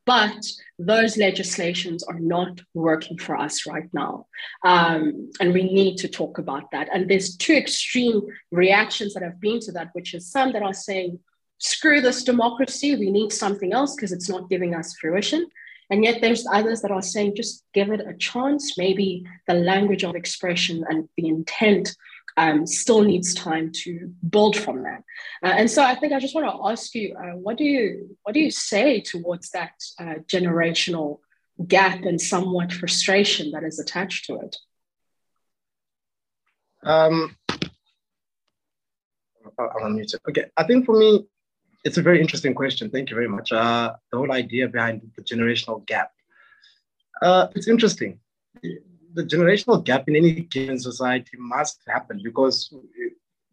But 0.07 0.45
those 0.79 1.17
legislations 1.17 2.03
are 2.03 2.19
not 2.19 2.61
working 2.75 3.19
for 3.19 3.37
us 3.37 3.67
right 3.67 3.89
now. 3.93 4.27
Um, 4.65 5.31
and 5.41 5.53
we 5.53 5.65
need 5.65 5.99
to 5.99 6.09
talk 6.09 6.39
about 6.39 6.71
that. 6.73 6.89
And 6.93 7.09
there's 7.09 7.37
two 7.37 7.55
extreme 7.55 8.23
reactions 8.51 9.15
that 9.15 9.23
have 9.23 9.41
been 9.41 9.61
to 9.61 9.73
that, 9.73 9.91
which 9.93 10.15
is 10.15 10.31
some 10.31 10.53
that 10.53 10.63
are 10.63 10.75
saying, 10.75 11.19
screw 11.59 12.01
this 12.01 12.25
democracy, 12.25 12.97
we 12.97 13.11
need 13.11 13.33
something 13.33 13.73
else 13.73 13.95
because 13.95 14.13
it's 14.13 14.29
not 14.29 14.49
giving 14.49 14.75
us 14.75 14.95
fruition. 14.95 15.47
And 15.91 16.05
yet 16.05 16.21
there's 16.21 16.47
others 16.51 16.81
that 16.83 16.93
are 16.93 17.03
saying, 17.03 17.35
just 17.37 17.65
give 17.75 17.91
it 17.91 18.01
a 18.01 18.15
chance. 18.15 18.79
Maybe 18.79 19.25
the 19.47 19.55
language 19.55 20.05
of 20.05 20.15
expression 20.15 20.85
and 20.89 21.09
the 21.17 21.29
intent 21.29 21.95
um, 22.37 22.67
still 22.67 23.03
needs 23.03 23.35
time 23.35 23.71
to 23.73 24.13
build 24.29 24.57
from 24.57 24.83
that. 24.85 25.03
Uh, 25.43 25.55
and 25.57 25.71
so 25.71 25.83
I 25.83 25.95
think 25.95 26.13
I 26.13 26.21
just 26.21 26.35
want 26.35 26.47
to 26.47 26.71
ask 26.71 26.95
you, 26.95 27.17
uh, 27.17 27.37
what 27.37 27.57
do 27.57 27.65
you 27.65 28.17
what 28.23 28.35
do 28.35 28.41
you 28.41 28.51
say 28.51 29.01
towards 29.01 29.51
that 29.51 29.73
uh, 29.99 30.15
generational 30.27 31.19
gap 31.67 32.05
and 32.05 32.21
somewhat 32.21 32.73
frustration 32.73 33.51
that 33.53 33.65
is 33.65 33.79
attached 33.79 34.27
to 34.27 34.37
it? 34.37 34.57
Um, 36.83 37.37
I'm 39.59 39.83
unmuted. 39.83 40.17
Okay, 40.29 40.47
I 40.57 40.65
think 40.65 40.87
for 40.87 40.99
me, 40.99 41.27
it's 41.85 41.99
a 41.99 42.03
very 42.03 42.21
interesting 42.21 42.55
question. 42.55 42.91
Thank 42.91 43.11
you 43.11 43.17
very 43.17 43.29
much. 43.29 43.53
Uh, 43.53 43.95
the 44.11 44.19
whole 44.19 44.33
idea 44.33 44.69
behind 44.69 45.03
the 45.17 45.23
generational 45.23 45.85
gap. 45.87 46.11
Uh, 47.21 47.49
it's 47.55 47.69
interesting 47.69 48.19
the 49.15 49.25
generational 49.25 49.83
gap 49.85 50.09
in 50.09 50.17
any 50.17 50.33
given 50.33 50.79
society 50.79 51.37
must 51.39 51.81
happen 51.89 52.21
because 52.23 52.73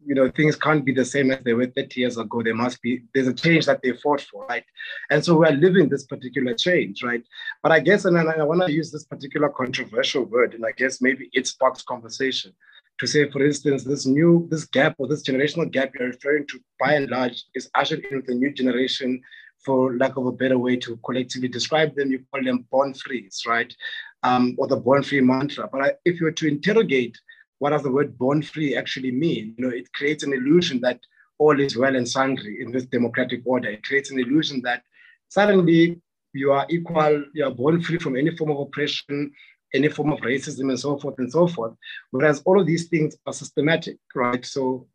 you 0.04 0.14
know 0.14 0.30
things 0.30 0.56
can't 0.56 0.84
be 0.84 0.92
the 0.92 1.04
same 1.04 1.30
as 1.30 1.42
they 1.44 1.54
were 1.54 1.66
30 1.66 2.00
years 2.00 2.18
ago. 2.18 2.42
There 2.42 2.54
must 2.54 2.80
be 2.80 3.02
there's 3.14 3.26
a 3.26 3.34
change 3.34 3.66
that 3.66 3.82
they 3.82 3.92
fought 3.92 4.20
for 4.20 4.46
right? 4.46 4.64
And 5.10 5.24
so 5.24 5.36
we're 5.36 5.50
living 5.50 5.88
this 5.88 6.04
particular 6.04 6.54
change 6.54 7.02
right? 7.02 7.22
But 7.62 7.72
i 7.72 7.80
guess 7.80 8.04
and 8.04 8.18
i 8.18 8.42
want 8.42 8.62
to 8.64 8.72
use 8.72 8.90
this 8.90 9.04
particular 9.04 9.48
controversial 9.48 10.24
word 10.24 10.54
and 10.54 10.64
i 10.64 10.72
guess 10.72 11.00
maybe 11.00 11.28
it 11.32 11.46
sparks 11.46 11.82
conversation 11.82 12.52
to 12.98 13.06
say 13.06 13.30
for 13.30 13.44
instance 13.44 13.84
this 13.84 14.06
new 14.06 14.46
this 14.50 14.64
gap 14.64 14.94
or 14.98 15.06
this 15.08 15.22
generational 15.22 15.70
gap 15.70 15.90
you're 15.94 16.08
referring 16.08 16.46
to 16.46 16.58
by 16.80 16.92
and 16.94 17.10
large 17.10 17.44
is 17.54 17.70
ushered 17.74 18.04
in 18.04 18.16
with 18.16 18.26
the 18.26 18.34
new 18.34 18.52
generation 18.52 19.20
for 19.64 19.96
lack 19.96 20.16
of 20.16 20.26
a 20.26 20.32
better 20.32 20.58
way 20.58 20.76
to 20.76 20.96
collectively 21.04 21.48
describe 21.48 21.94
them, 21.96 22.10
you 22.10 22.24
call 22.32 22.42
them 22.42 22.66
born 22.70 22.94
frees, 22.94 23.42
right? 23.46 23.74
Um, 24.22 24.54
or 24.58 24.66
the 24.66 24.76
born 24.76 25.02
free 25.02 25.20
mantra. 25.20 25.68
But 25.70 25.82
I, 25.82 25.92
if 26.04 26.20
you 26.20 26.26
were 26.26 26.32
to 26.32 26.48
interrogate 26.48 27.16
what 27.58 27.70
does 27.70 27.82
the 27.82 27.90
word 27.90 28.16
born 28.18 28.42
free 28.42 28.76
actually 28.76 29.10
mean, 29.10 29.54
you 29.58 29.64
know, 29.64 29.74
it 29.74 29.92
creates 29.92 30.22
an 30.22 30.32
illusion 30.32 30.80
that 30.80 31.00
all 31.38 31.58
is 31.58 31.76
well 31.76 31.94
and 31.94 32.08
sundry 32.08 32.60
in 32.60 32.72
this 32.72 32.86
democratic 32.86 33.42
order. 33.44 33.68
It 33.68 33.82
creates 33.82 34.10
an 34.10 34.18
illusion 34.18 34.60
that 34.62 34.82
suddenly 35.28 36.00
you 36.32 36.52
are 36.52 36.66
equal, 36.68 37.24
you 37.34 37.44
are 37.44 37.50
born 37.50 37.82
free 37.82 37.98
from 37.98 38.16
any 38.16 38.36
form 38.36 38.50
of 38.50 38.60
oppression, 38.60 39.32
any 39.74 39.88
form 39.88 40.12
of 40.12 40.20
racism, 40.20 40.70
and 40.70 40.78
so 40.78 40.98
forth 40.98 41.16
and 41.18 41.30
so 41.30 41.46
forth. 41.48 41.74
Whereas 42.10 42.42
all 42.44 42.60
of 42.60 42.66
these 42.66 42.88
things 42.88 43.16
are 43.26 43.32
systematic, 43.32 43.98
right? 44.14 44.44
So 44.44 44.86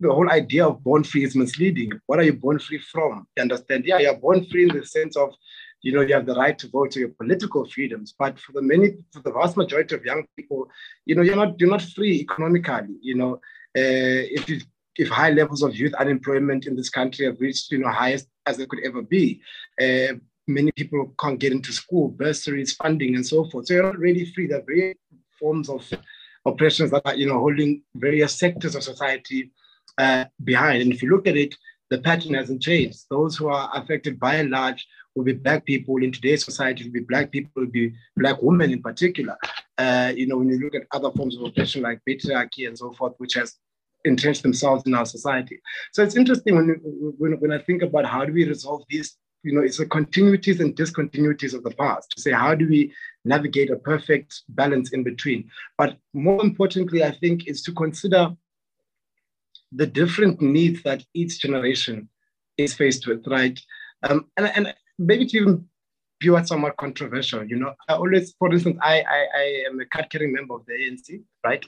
the 0.00 0.12
whole 0.12 0.30
idea 0.30 0.66
of 0.66 0.82
born 0.82 1.04
free 1.04 1.24
is 1.24 1.36
misleading. 1.36 1.92
What 2.06 2.18
are 2.18 2.24
you 2.24 2.34
born 2.34 2.58
free 2.58 2.78
from? 2.78 3.26
You 3.36 3.42
understand? 3.42 3.84
Yeah, 3.86 3.98
you're 3.98 4.16
born 4.16 4.44
free 4.46 4.68
in 4.68 4.76
the 4.76 4.84
sense 4.84 5.16
of 5.16 5.30
you 5.84 5.92
know, 5.92 6.00
you 6.00 6.14
have 6.14 6.24
the 6.24 6.34
right 6.34 6.58
to 6.58 6.68
vote 6.68 6.90
to 6.92 7.00
your 7.00 7.10
political 7.10 7.66
freedoms. 7.66 8.14
But 8.18 8.38
for 8.40 8.52
the 8.52 8.62
many, 8.62 8.96
for 9.12 9.20
the 9.20 9.32
vast 9.32 9.54
majority 9.54 9.94
of 9.94 10.04
young 10.04 10.26
people, 10.34 10.70
you 11.04 11.14
know, 11.14 11.20
you're 11.20 11.36
not 11.36 11.60
you're 11.60 11.70
not 11.76 11.82
free 11.82 12.20
economically. 12.20 12.96
You 13.02 13.16
know, 13.16 13.34
uh, 13.76 14.20
if 14.38 14.48
you 14.48 14.62
if 14.96 15.08
high 15.10 15.30
levels 15.30 15.62
of 15.62 15.76
youth 15.76 15.92
unemployment 15.94 16.66
in 16.66 16.74
this 16.74 16.88
country 16.88 17.26
have 17.26 17.38
reached 17.38 17.70
you 17.70 17.78
know 17.78 17.90
highest 17.90 18.28
as 18.46 18.56
they 18.56 18.64
could 18.64 18.78
ever 18.82 19.02
be, 19.02 19.42
uh, 19.78 20.14
many 20.48 20.72
people 20.72 21.12
can't 21.20 21.38
get 21.38 21.52
into 21.52 21.70
school, 21.70 22.08
bursaries, 22.08 22.72
funding, 22.72 23.14
and 23.14 23.26
so 23.26 23.44
forth. 23.44 23.66
So 23.66 23.74
you're 23.74 23.82
not 23.82 23.98
really 23.98 24.24
free. 24.32 24.46
There 24.46 24.60
are 24.60 24.66
various 24.66 24.96
forms 25.38 25.68
of 25.68 25.86
oppressions 26.46 26.92
that 26.92 27.02
are 27.04 27.14
you 27.14 27.26
know 27.26 27.40
holding 27.40 27.82
various 27.94 28.38
sectors 28.38 28.74
of 28.74 28.82
society 28.82 29.52
uh, 29.98 30.24
behind. 30.42 30.80
And 30.80 30.94
if 30.94 31.02
you 31.02 31.10
look 31.10 31.26
at 31.26 31.36
it, 31.36 31.54
the 31.90 31.98
pattern 31.98 32.32
hasn't 32.32 32.62
changed. 32.62 33.00
Those 33.10 33.36
who 33.36 33.48
are 33.48 33.70
affected 33.74 34.18
by 34.18 34.36
and 34.36 34.50
large 34.50 34.86
will 35.14 35.24
be 35.24 35.32
black 35.32 35.64
people 35.64 36.02
in 36.02 36.12
today's 36.12 36.44
society, 36.44 36.84
will 36.84 36.92
be 36.92 37.00
black 37.00 37.30
people, 37.30 37.50
will 37.56 37.70
be 37.70 37.92
black 38.16 38.40
women 38.42 38.72
in 38.72 38.82
particular. 38.82 39.36
Uh, 39.78 40.12
you 40.14 40.26
know, 40.26 40.38
when 40.38 40.48
you 40.48 40.58
look 40.58 40.74
at 40.74 40.86
other 40.92 41.10
forms 41.12 41.36
of 41.36 41.42
oppression 41.42 41.82
like 41.82 42.00
patriarchy 42.08 42.66
and 42.66 42.76
so 42.76 42.92
forth, 42.92 43.14
which 43.18 43.34
has 43.34 43.56
entrenched 44.04 44.42
themselves 44.42 44.84
in 44.86 44.94
our 44.94 45.06
society. 45.06 45.60
So 45.92 46.02
it's 46.02 46.16
interesting 46.16 46.56
when, 46.56 46.80
when, 47.18 47.32
when 47.40 47.52
I 47.52 47.58
think 47.58 47.82
about 47.82 48.04
how 48.04 48.24
do 48.24 48.32
we 48.32 48.46
resolve 48.46 48.82
these, 48.90 49.16
you 49.42 49.52
know, 49.52 49.62
it's 49.62 49.78
the 49.78 49.86
continuities 49.86 50.60
and 50.60 50.76
discontinuities 50.76 51.54
of 51.54 51.62
the 51.62 51.70
past 51.70 52.10
to 52.10 52.20
say, 52.20 52.32
how 52.32 52.54
do 52.54 52.68
we 52.68 52.92
navigate 53.24 53.70
a 53.70 53.76
perfect 53.76 54.42
balance 54.50 54.92
in 54.92 55.04
between? 55.04 55.50
But 55.78 55.96
more 56.12 56.42
importantly, 56.42 57.02
I 57.02 57.12
think 57.12 57.48
is 57.48 57.62
to 57.62 57.72
consider 57.72 58.36
the 59.72 59.86
different 59.86 60.40
needs 60.40 60.82
that 60.82 61.04
each 61.14 61.40
generation 61.40 62.08
is 62.56 62.74
faced 62.74 63.06
with, 63.06 63.26
right? 63.26 63.58
Um, 64.04 64.26
and, 64.36 64.46
and 64.54 64.74
maybe 64.98 65.26
to 65.26 65.36
even 65.36 65.68
what 66.26 66.48
somewhat 66.48 66.76
controversial. 66.76 67.44
You 67.44 67.56
know, 67.56 67.74
I 67.88 67.94
always, 67.94 68.34
for 68.38 68.52
instance, 68.52 68.78
I 68.82 69.02
I, 69.02 69.26
I 69.36 69.64
am 69.68 69.80
a 69.80 69.84
card-carrying 69.86 70.32
member 70.32 70.54
of 70.54 70.66
the 70.66 70.72
ANC, 70.72 71.22
right? 71.44 71.64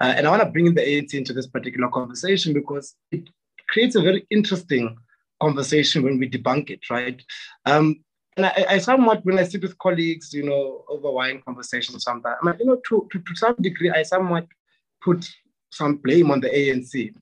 Uh, 0.00 0.14
and 0.16 0.26
I 0.26 0.30
want 0.30 0.42
to 0.42 0.50
bring 0.50 0.74
the 0.74 0.80
ANC 0.80 1.14
into 1.14 1.32
this 1.32 1.46
particular 1.46 1.88
conversation 1.88 2.52
because 2.52 2.94
it 3.12 3.28
creates 3.68 3.94
a 3.94 4.02
very 4.02 4.26
interesting 4.30 4.96
conversation 5.40 6.02
when 6.02 6.18
we 6.18 6.28
debunk 6.28 6.70
it, 6.70 6.80
right? 6.90 7.22
Um, 7.66 8.04
and 8.36 8.46
I, 8.46 8.66
I, 8.68 8.78
somewhat, 8.78 9.24
when 9.24 9.38
I 9.38 9.44
sit 9.44 9.62
with 9.62 9.78
colleagues, 9.78 10.32
you 10.32 10.44
know, 10.44 10.84
over 10.88 11.10
wine 11.10 11.42
conversations 11.44 12.04
sometimes, 12.04 12.36
I 12.42 12.46
mean, 12.46 12.56
you 12.60 12.66
know, 12.66 12.80
to, 12.88 13.08
to, 13.10 13.18
to 13.18 13.36
some 13.36 13.56
degree, 13.60 13.90
I 13.90 14.02
somewhat 14.02 14.46
put 15.02 15.28
some 15.70 15.96
blame 15.96 16.30
on 16.30 16.40
the 16.40 16.48
ANC. 16.48 17.14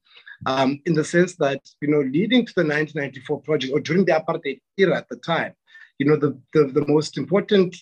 Um, 0.46 0.80
in 0.86 0.94
the 0.94 1.04
sense 1.04 1.34
that, 1.36 1.60
you 1.80 1.88
know, 1.88 2.00
leading 2.00 2.46
to 2.46 2.52
the 2.54 2.62
1994 2.62 3.40
project 3.40 3.72
or 3.72 3.80
during 3.80 4.04
the 4.04 4.12
apartheid 4.12 4.60
era 4.76 4.98
at 4.98 5.08
the 5.08 5.16
time, 5.16 5.52
you 5.98 6.06
know, 6.06 6.16
the, 6.16 6.38
the, 6.54 6.66
the 6.66 6.86
most 6.86 7.18
important 7.18 7.76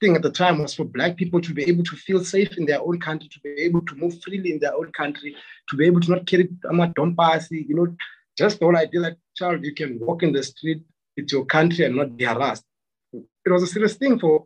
thing 0.00 0.16
at 0.16 0.22
the 0.22 0.30
time 0.30 0.58
was 0.58 0.74
for 0.74 0.84
Black 0.84 1.16
people 1.16 1.40
to 1.40 1.52
be 1.52 1.64
able 1.64 1.84
to 1.84 1.96
feel 1.96 2.24
safe 2.24 2.56
in 2.56 2.66
their 2.66 2.80
own 2.80 3.00
country, 3.00 3.28
to 3.28 3.40
be 3.40 3.50
able 3.62 3.82
to 3.82 3.94
move 3.96 4.20
freely 4.22 4.52
in 4.52 4.58
their 4.58 4.74
own 4.74 4.90
country, 4.92 5.34
to 5.68 5.76
be 5.76 5.86
able 5.86 6.00
to 6.00 6.10
not 6.12 6.26
carry 6.26 6.48
amadompasi, 6.64 7.68
you 7.68 7.74
know, 7.74 7.94
just 8.36 8.58
the 8.58 8.64
whole 8.64 8.76
idea 8.76 9.00
that, 9.00 9.16
child, 9.36 9.64
you 9.64 9.74
can 9.74 9.98
walk 10.00 10.22
in 10.22 10.32
the 10.32 10.42
street, 10.42 10.82
it's 11.16 11.32
your 11.32 11.44
country 11.44 11.84
and 11.84 11.96
not 11.96 12.16
be 12.16 12.24
harassed. 12.24 12.64
It 13.12 13.50
was 13.50 13.64
a 13.64 13.66
serious 13.66 13.94
thing 13.94 14.18
for, 14.18 14.44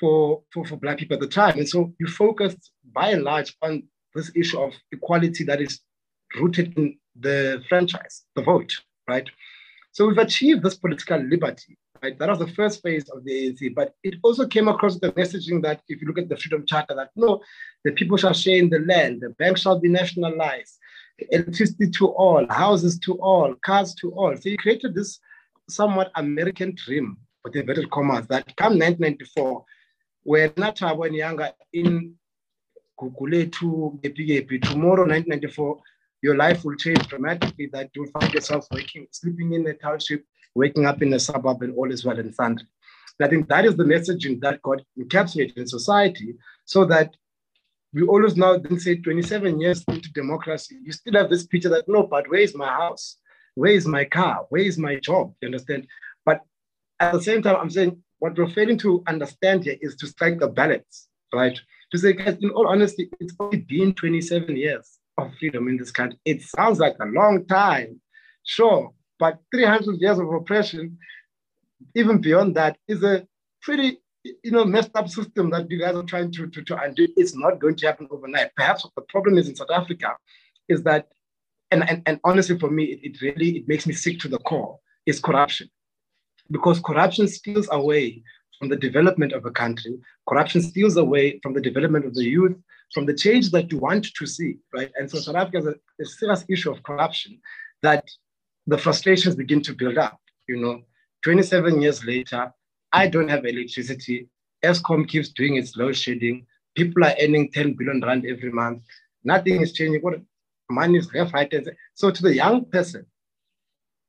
for, 0.00 0.42
for, 0.52 0.64
for 0.64 0.76
Black 0.76 0.98
people 0.98 1.14
at 1.14 1.20
the 1.20 1.28
time. 1.28 1.58
And 1.58 1.68
so 1.68 1.92
you 2.00 2.06
focused 2.06 2.70
by 2.92 3.10
and 3.10 3.22
large 3.22 3.54
on 3.62 3.82
this 4.14 4.30
issue 4.34 4.60
of 4.60 4.72
equality 4.90 5.44
that 5.44 5.60
is 5.60 5.80
rooted 6.40 6.76
in 6.78 6.96
the 7.18 7.62
franchise, 7.68 8.24
the 8.34 8.42
vote, 8.42 8.72
right? 9.08 9.28
So 9.92 10.06
we've 10.06 10.18
achieved 10.18 10.62
this 10.62 10.76
political 10.76 11.18
liberty 11.18 11.78
Right? 12.04 12.18
That 12.18 12.28
was 12.28 12.38
the 12.38 12.48
first 12.48 12.82
phase 12.82 13.08
of 13.08 13.24
the 13.24 13.32
ANC. 13.32 13.74
But 13.74 13.94
it 14.02 14.16
also 14.22 14.46
came 14.46 14.68
across 14.68 14.98
the 14.98 15.10
messaging 15.12 15.62
that 15.62 15.80
if 15.88 16.02
you 16.02 16.06
look 16.06 16.18
at 16.18 16.28
the 16.28 16.36
Freedom 16.36 16.66
Charter, 16.66 16.94
that 16.96 17.08
no, 17.16 17.40
the 17.82 17.92
people 17.92 18.18
shall 18.18 18.34
share 18.34 18.58
in 18.58 18.68
the 18.68 18.80
land, 18.80 19.22
the 19.22 19.30
bank 19.30 19.56
shall 19.56 19.80
be 19.80 19.88
nationalized, 19.88 20.78
electricity 21.30 21.88
to 21.92 22.08
all, 22.08 22.46
houses 22.50 22.98
to 22.98 23.14
all, 23.22 23.54
cars 23.64 23.94
to 23.94 24.10
all. 24.12 24.36
So 24.36 24.50
he 24.50 24.58
created 24.58 24.94
this 24.94 25.18
somewhat 25.70 26.12
American 26.16 26.74
dream, 26.74 27.16
with 27.42 27.56
inverted 27.56 27.90
commas, 27.90 28.26
that 28.26 28.54
come 28.56 28.74
1994, 28.74 29.64
where 30.24 30.50
Natabo 30.50 31.06
and 31.06 31.16
Yanga 31.16 31.52
in 31.72 32.16
Kukuletu, 33.00 33.98
tomorrow, 34.62 35.06
1994, 35.06 35.80
your 36.24 36.36
life 36.36 36.64
will 36.64 36.74
change 36.76 37.06
dramatically, 37.06 37.66
that 37.70 37.90
you'll 37.94 38.14
find 38.18 38.32
yourself 38.32 38.66
working, 38.72 39.06
sleeping 39.10 39.52
in 39.52 39.66
a 39.66 39.74
township, 39.74 40.24
waking 40.54 40.86
up 40.86 41.02
in 41.02 41.12
a 41.12 41.18
suburb 41.18 41.60
and 41.60 41.74
all 41.76 41.92
is 41.92 42.02
well 42.02 42.18
and 42.18 42.34
sundry. 42.34 42.66
I 43.20 43.28
think 43.28 43.46
that 43.48 43.66
is 43.66 43.76
the 43.76 43.84
messaging 43.84 44.40
that 44.40 44.62
got 44.62 44.80
encapsulated 44.98 45.58
in 45.58 45.66
society 45.66 46.34
so 46.64 46.86
that 46.86 47.14
we 47.92 48.04
always 48.04 48.36
now 48.36 48.56
then 48.56 48.80
say 48.80 48.96
27 48.96 49.60
years 49.60 49.84
into 49.86 50.10
democracy, 50.14 50.78
you 50.82 50.92
still 50.92 51.12
have 51.12 51.28
this 51.28 51.46
picture 51.46 51.68
that, 51.68 51.84
no, 51.88 52.04
but 52.04 52.28
where 52.30 52.40
is 52.40 52.56
my 52.56 52.68
house? 52.68 53.18
Where 53.54 53.72
is 53.72 53.86
my 53.86 54.06
car? 54.06 54.46
Where 54.48 54.62
is 54.62 54.78
my 54.78 54.96
job? 54.96 55.34
You 55.42 55.48
understand? 55.48 55.86
But 56.24 56.40
at 57.00 57.12
the 57.12 57.22
same 57.22 57.42
time, 57.42 57.56
I'm 57.60 57.68
saying 57.68 58.02
what 58.18 58.38
we're 58.38 58.48
failing 58.48 58.78
to 58.78 59.04
understand 59.06 59.64
here 59.64 59.76
is 59.82 59.94
to 59.96 60.06
strike 60.06 60.40
a 60.40 60.48
balance, 60.48 61.06
right? 61.34 61.60
To 61.92 61.98
say, 61.98 62.14
guys, 62.14 62.38
in 62.40 62.48
all 62.48 62.66
honesty, 62.66 63.10
it's 63.20 63.34
only 63.38 63.58
been 63.58 63.92
27 63.92 64.56
years 64.56 65.00
of 65.18 65.32
freedom 65.38 65.68
in 65.68 65.76
this 65.76 65.90
country. 65.90 66.18
It 66.24 66.42
sounds 66.42 66.78
like 66.78 66.96
a 67.00 67.06
long 67.06 67.46
time, 67.46 68.00
sure, 68.44 68.92
but 69.18 69.38
300 69.52 70.00
years 70.00 70.18
of 70.18 70.32
oppression, 70.32 70.98
even 71.94 72.20
beyond 72.20 72.54
that, 72.56 72.76
is 72.88 73.02
a 73.02 73.26
pretty 73.62 73.98
you 74.42 74.50
know, 74.50 74.64
messed 74.64 74.90
up 74.94 75.08
system 75.08 75.50
that 75.50 75.70
you 75.70 75.78
guys 75.78 75.94
are 75.94 76.02
trying 76.02 76.32
to, 76.32 76.46
to, 76.48 76.62
to 76.62 76.76
undo. 76.82 77.06
It's 77.16 77.36
not 77.36 77.58
going 77.58 77.76
to 77.76 77.86
happen 77.86 78.08
overnight. 78.10 78.54
Perhaps 78.56 78.86
the 78.96 79.02
problem 79.02 79.36
is 79.36 79.48
in 79.48 79.54
South 79.54 79.70
Africa 79.70 80.16
is 80.68 80.82
that, 80.84 81.08
and, 81.70 81.88
and, 81.88 82.02
and 82.06 82.20
honestly 82.24 82.58
for 82.58 82.70
me, 82.70 82.84
it, 82.84 83.00
it 83.02 83.20
really, 83.20 83.58
it 83.58 83.68
makes 83.68 83.86
me 83.86 83.92
sick 83.92 84.18
to 84.20 84.28
the 84.28 84.38
core, 84.38 84.78
is 85.04 85.20
corruption. 85.20 85.68
Because 86.50 86.80
corruption 86.80 87.28
steals 87.28 87.68
away 87.70 88.22
from 88.58 88.68
the 88.68 88.76
development 88.76 89.32
of 89.32 89.44
a 89.44 89.50
country. 89.50 89.98
Corruption 90.28 90.62
steals 90.62 90.96
away 90.96 91.38
from 91.42 91.52
the 91.52 91.60
development 91.60 92.06
of 92.06 92.14
the 92.14 92.24
youth, 92.24 92.56
from 92.94 93.04
the 93.06 93.12
change 93.12 93.50
that 93.50 93.70
you 93.72 93.78
want 93.78 94.06
to 94.14 94.26
see, 94.26 94.56
right? 94.72 94.90
And 94.96 95.10
so 95.10 95.18
South 95.18 95.34
Africa 95.34 95.58
has 95.58 95.66
a, 95.66 95.74
a 96.00 96.04
serious 96.06 96.44
issue 96.48 96.70
of 96.70 96.82
corruption 96.84 97.40
that 97.82 98.08
the 98.68 98.78
frustrations 98.78 99.34
begin 99.34 99.60
to 99.62 99.74
build 99.74 99.98
up. 99.98 100.20
You 100.48 100.58
know, 100.58 100.82
27 101.24 101.82
years 101.82 102.04
later, 102.04 102.52
I 102.92 103.08
don't 103.08 103.28
have 103.28 103.44
electricity. 103.44 104.28
Eskom 104.64 105.08
keeps 105.08 105.30
doing 105.30 105.56
its 105.56 105.76
load 105.76 105.96
shedding. 105.96 106.46
People 106.76 107.04
are 107.04 107.14
earning 107.20 107.50
10 107.50 107.74
billion 107.74 108.00
rand 108.00 108.24
every 108.26 108.52
month. 108.52 108.82
Nothing 109.24 109.60
is 109.60 109.72
changing. 109.72 110.00
What 110.00 110.20
money 110.70 110.98
is 110.98 111.12
left, 111.12 111.34
right? 111.34 111.52
So 111.94 112.12
to 112.12 112.22
the 112.22 112.34
young 112.34 112.64
person, 112.66 113.04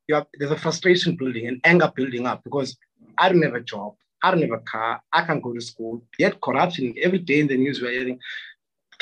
you 0.08 0.16
have, 0.16 0.28
there's 0.38 0.52
a 0.52 0.58
frustration 0.58 1.16
building 1.16 1.48
and 1.48 1.60
anger 1.64 1.92
building 1.96 2.28
up 2.28 2.44
because 2.44 2.78
I 3.18 3.30
don't 3.30 3.42
have 3.42 3.56
a 3.56 3.62
job. 3.62 3.96
I 4.22 4.32
don't 4.32 4.42
have 4.42 4.52
a 4.52 4.60
car. 4.60 5.02
I 5.12 5.24
can't 5.24 5.42
go 5.42 5.54
to 5.54 5.62
school. 5.62 6.04
Yet 6.20 6.40
corruption 6.40 6.94
every 7.02 7.20
day 7.20 7.40
in 7.40 7.48
the 7.48 7.58
news 7.58 7.82
we're 7.82 7.92
hearing 7.92 8.20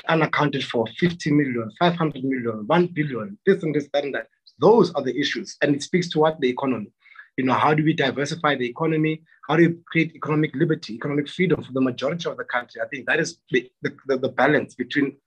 unaccounted 0.08 0.64
for 0.64 0.86
50 1.00 1.32
million, 1.32 1.72
500 1.80 2.24
million, 2.24 2.68
1 2.68 2.88
billion, 2.88 3.38
this 3.46 3.64
and 3.64 3.74
this, 3.74 3.88
that 3.94 4.04
and 4.04 4.16
that. 4.16 4.28
Those 4.60 4.94
are 4.94 5.04
the 5.04 5.18
issues. 5.18 5.58
And 5.62 5.76
it 5.76 5.84
speaks 5.84 6.10
to 6.10 6.20
what 6.20 6.40
the 6.40 6.50
economy. 6.50 6.92
You 7.38 7.46
know, 7.46 7.54
how 7.54 7.74
do 7.74 7.84
we 7.84 7.94
diversify 7.94 8.56
the 8.56 8.68
economy? 8.68 9.24
How 9.48 9.56
do 9.56 9.68
we 9.68 9.76
create 9.88 10.16
economic 10.16 10.56
liberty, 10.56 10.94
economic 10.94 11.28
freedom 11.28 11.64
for 11.64 11.72
the 11.72 11.82
majority 11.82 12.30
of 12.30 12.38
the 12.38 12.44
country? 12.44 12.82
I 12.82 12.88
think 12.88 13.08
that 13.08 13.20
is 13.20 13.40
the, 13.50 13.70
the, 13.82 14.18
the 14.18 14.30
balance 14.30 14.76
between 14.76 15.18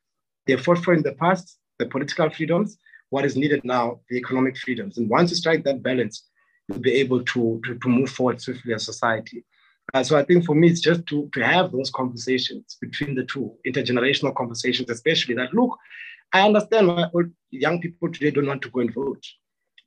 the 0.47 0.55
effort 0.55 0.79
for 0.79 0.95
in 0.95 1.03
the 1.03 1.13
past, 1.13 1.59
the 1.79 1.87
political 1.87 2.31
freedoms, 2.31 2.79
what 3.11 3.25
is 3.25 3.37
needed 3.37 3.63
now, 3.65 4.01
the 4.09 4.17
economic 4.17 4.57
freedoms. 4.57 4.99
And 4.99 5.09
once 5.09 5.31
you 5.31 5.37
strike 5.37 5.65
that 5.65 5.83
balance, 5.83 6.29
you'll 6.69 6.79
be 6.79 6.93
able 6.95 7.23
to, 7.25 7.61
to, 7.65 7.79
to 7.79 7.89
move 7.89 8.11
forward 8.11 8.41
swiftly 8.41 8.75
as 8.75 8.85
society. 8.85 9.45
Uh, 9.95 10.03
so 10.03 10.19
I 10.19 10.25
think 10.25 10.45
for 10.45 10.55
me, 10.55 10.69
it's 10.69 10.81
just 10.81 11.07
to, 11.07 11.31
to 11.33 11.41
have 11.45 11.73
those 11.73 11.91
conversations 11.91 12.77
between 12.81 13.15
the 13.15 13.25
two, 13.25 13.55
intergenerational 13.67 14.35
conversations, 14.35 14.91
especially 14.91 15.35
that 15.37 15.55
look, 15.55 15.79
I 16.33 16.45
understand 16.45 16.89
why 16.89 17.09
young 17.51 17.81
people 17.81 18.13
today 18.13 18.31
don't 18.31 18.47
want 18.47 18.63
to 18.63 18.71
go 18.71 18.81
and 18.81 18.93
vote. 18.93 19.25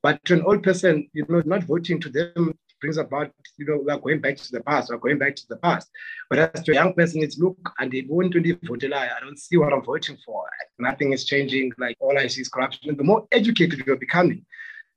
But 0.02 0.24
to 0.26 0.36
an 0.36 0.44
old 0.44 0.64
person, 0.64 1.10
you 1.14 1.26
know, 1.28 1.44
not 1.46 1.64
voting 1.64 2.00
to 2.02 2.10
them 2.10 2.58
brings 2.80 2.98
about, 2.98 3.32
you 3.58 3.66
know, 3.66 3.82
we 3.86 3.92
are 3.92 4.00
going 4.00 4.20
back 4.20 4.38
to 4.38 4.52
the 4.52 4.62
past, 4.62 4.90
we're 4.90 4.98
going 4.98 5.18
back 5.18 5.36
to 5.36 5.48
the 5.50 5.58
past. 5.58 5.90
But 6.30 6.40
as 6.40 6.64
to 6.64 6.72
a 6.72 6.76
young 6.76 6.94
person, 6.94 7.22
it's 7.22 7.38
look, 7.38 7.58
and 7.80 7.92
they 7.92 8.06
won't 8.08 8.34
really 8.34 8.58
vote, 8.64 8.84
I 8.84 9.20
don't 9.22 9.38
see 9.38 9.58
what 9.58 9.74
I'm 9.74 9.84
voting 9.84 10.18
for. 10.26 10.46
Nothing 10.80 11.14
is 11.14 11.26
changing. 11.26 11.74
Like 11.78 11.98
all 12.00 12.18
I 12.18 12.28
see 12.28 12.42
is 12.42 12.50
corruption. 12.50 12.90
And 12.90 12.98
the 12.98 13.04
more 13.04 13.28
educated 13.32 13.84
you're 13.86 13.98
becoming, 13.98 14.46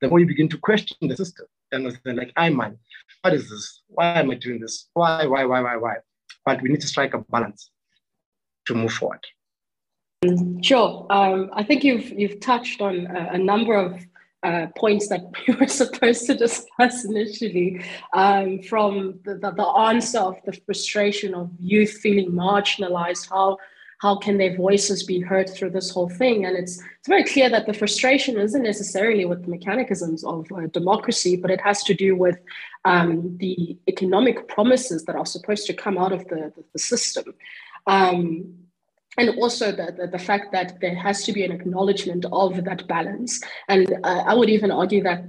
the 0.01 0.09
more 0.09 0.21
you 0.21 0.27
begin 0.27 0.49
to 0.51 0.59
question 0.59 1.09
the 1.09 1.17
system. 1.17 1.47
And 1.73 1.87
understand, 1.87 2.19
like, 2.19 2.33
I'm 2.37 2.59
what 2.59 3.35
is 3.35 3.49
this? 3.49 3.83
Why 3.89 4.21
am 4.21 4.31
I 4.31 4.35
doing 4.35 4.61
this? 4.61 4.89
Why, 4.95 5.27
why, 5.27 5.45
why, 5.45 5.61
why, 5.61 5.77
why? 5.77 5.97
But 6.45 6.61
we 6.63 6.69
need 6.69 6.81
to 6.83 6.87
strike 6.87 7.15
a 7.15 7.19
balance 7.19 7.71
to 8.67 8.75
move 8.75 8.93
forward. 8.93 9.21
Sure. 10.63 11.07
Um, 11.11 11.51
I 11.53 11.65
think 11.65 11.83
you've 11.83 12.11
you've 12.11 12.41
touched 12.41 12.81
on 12.81 13.07
a, 13.07 13.31
a 13.33 13.39
number 13.39 13.75
of 13.75 14.01
uh, 14.43 14.67
points 14.77 15.09
that 15.09 15.21
we 15.49 15.55
were 15.55 15.67
supposed 15.67 16.27
to 16.27 16.35
discuss 16.35 17.05
initially, 17.05 17.85
um, 18.13 18.61
from 18.63 19.21
the, 19.25 19.35
the, 19.35 19.51
the, 19.53 19.65
answer 19.65 20.19
of 20.19 20.37
the 20.45 20.53
frustration 20.53 21.35
of 21.35 21.51
youth 21.59 21.93
feeling 22.03 22.33
marginalized, 22.33 23.29
how 23.31 23.57
how 24.03 24.17
can 24.17 24.37
their 24.37 24.57
voices 24.57 25.05
be 25.05 25.21
heard 25.21 25.49
through 25.49 25.71
this 25.71 25.89
whole 25.89 26.09
thing? 26.09 26.45
And 26.45 26.57
it's 26.57 26.77
it's 26.99 27.09
very 27.09 27.23
clear 27.23 27.49
that 27.49 27.67
the 27.67 27.73
frustration 27.73 28.37
isn't 28.37 28.65
necessarily 28.65 29.25
with 29.25 29.45
the 29.45 29.51
mechanisms 29.51 30.25
of 30.25 30.51
uh, 30.51 30.67
democracy, 30.73 31.37
but 31.37 31.53
it 31.53 31.61
has 31.61 31.85
to 31.85 31.95
do 31.95 32.17
with 32.17 32.39
um, 32.85 33.37
the 33.39 33.79
economic 33.87 34.49
promises 34.49 35.05
that 35.05 35.15
are 35.15 35.25
supposed 35.25 35.67
to 35.69 35.75
come 35.85 35.97
out 35.99 36.13
of 36.13 36.27
the, 36.27 36.53
the, 36.57 36.65
the 36.73 36.79
system. 36.81 37.33
Um, 37.87 38.55
and 39.19 39.29
also 39.41 39.71
the, 39.71 39.95
the, 39.97 40.07
the, 40.09 40.19
fact 40.19 40.53
that 40.53 40.81
there 40.81 40.97
has 40.97 41.23
to 41.25 41.33
be 41.33 41.45
an 41.45 41.53
acknowledgement 41.53 42.25
of 42.33 42.65
that 42.65 42.89
balance. 42.89 43.41
And 43.69 43.93
uh, 44.05 44.23
I 44.27 44.35
would 44.35 44.49
even 44.49 44.71
argue 44.71 45.03
that 45.03 45.23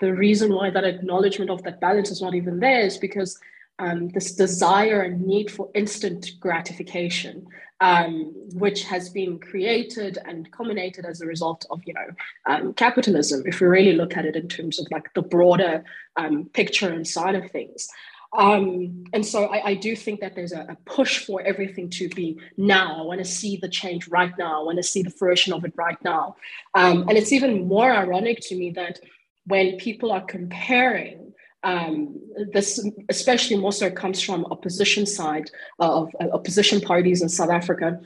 the 0.00 0.14
reason 0.14 0.54
why 0.54 0.70
that 0.70 0.84
acknowledgement 0.84 1.50
of 1.50 1.62
that 1.64 1.80
balance 1.80 2.10
is 2.10 2.22
not 2.22 2.34
even 2.34 2.58
there 2.58 2.80
is 2.80 2.96
because 2.96 3.38
um, 3.78 4.08
this 4.08 4.34
desire 4.34 5.02
and 5.02 5.20
need 5.24 5.50
for 5.50 5.70
instant 5.74 6.32
gratification, 6.40 7.46
um, 7.80 8.32
which 8.54 8.84
has 8.84 9.08
been 9.08 9.38
created 9.38 10.18
and 10.24 10.50
culminated 10.50 11.04
as 11.04 11.20
a 11.20 11.26
result 11.26 11.64
of, 11.70 11.80
you 11.86 11.94
know, 11.94 12.08
um, 12.46 12.74
capitalism. 12.74 13.42
If 13.46 13.60
we 13.60 13.66
really 13.66 13.92
look 13.92 14.16
at 14.16 14.24
it 14.24 14.36
in 14.36 14.48
terms 14.48 14.80
of 14.80 14.88
like 14.90 15.12
the 15.14 15.22
broader 15.22 15.84
um, 16.16 16.46
picture 16.52 16.92
and 16.92 17.06
side 17.06 17.34
of 17.34 17.50
things. 17.50 17.88
Um, 18.36 19.04
and 19.14 19.24
so 19.24 19.46
I, 19.46 19.68
I, 19.70 19.74
do 19.74 19.96
think 19.96 20.20
that 20.20 20.34
there's 20.34 20.52
a, 20.52 20.66
a, 20.68 20.76
push 20.84 21.24
for 21.24 21.40
everything 21.40 21.88
to 21.90 22.10
be 22.10 22.38
now. 22.58 22.98
I 22.98 23.02
want 23.02 23.20
to 23.20 23.24
see 23.24 23.56
the 23.56 23.70
change 23.70 24.06
right 24.08 24.36
now. 24.36 24.60
I 24.60 24.64
want 24.64 24.76
to 24.76 24.82
see 24.82 25.02
the 25.02 25.10
fruition 25.10 25.54
of 25.54 25.64
it 25.64 25.72
right 25.76 25.96
now. 26.04 26.36
Um, 26.74 27.08
and 27.08 27.12
it's 27.12 27.32
even 27.32 27.66
more 27.66 27.90
ironic 27.90 28.40
to 28.42 28.54
me 28.54 28.70
that 28.72 29.00
when 29.46 29.78
people 29.78 30.12
are 30.12 30.20
comparing 30.20 31.27
um, 31.68 32.20
this, 32.52 32.68
especially 33.08 33.56
more 33.56 33.72
so 33.72 33.90
comes 33.90 34.22
from 34.22 34.46
opposition 34.46 35.04
side 35.06 35.50
of 35.78 36.14
uh, 36.20 36.28
opposition 36.32 36.80
parties 36.80 37.20
in 37.22 37.28
South 37.28 37.50
Africa, 37.50 38.00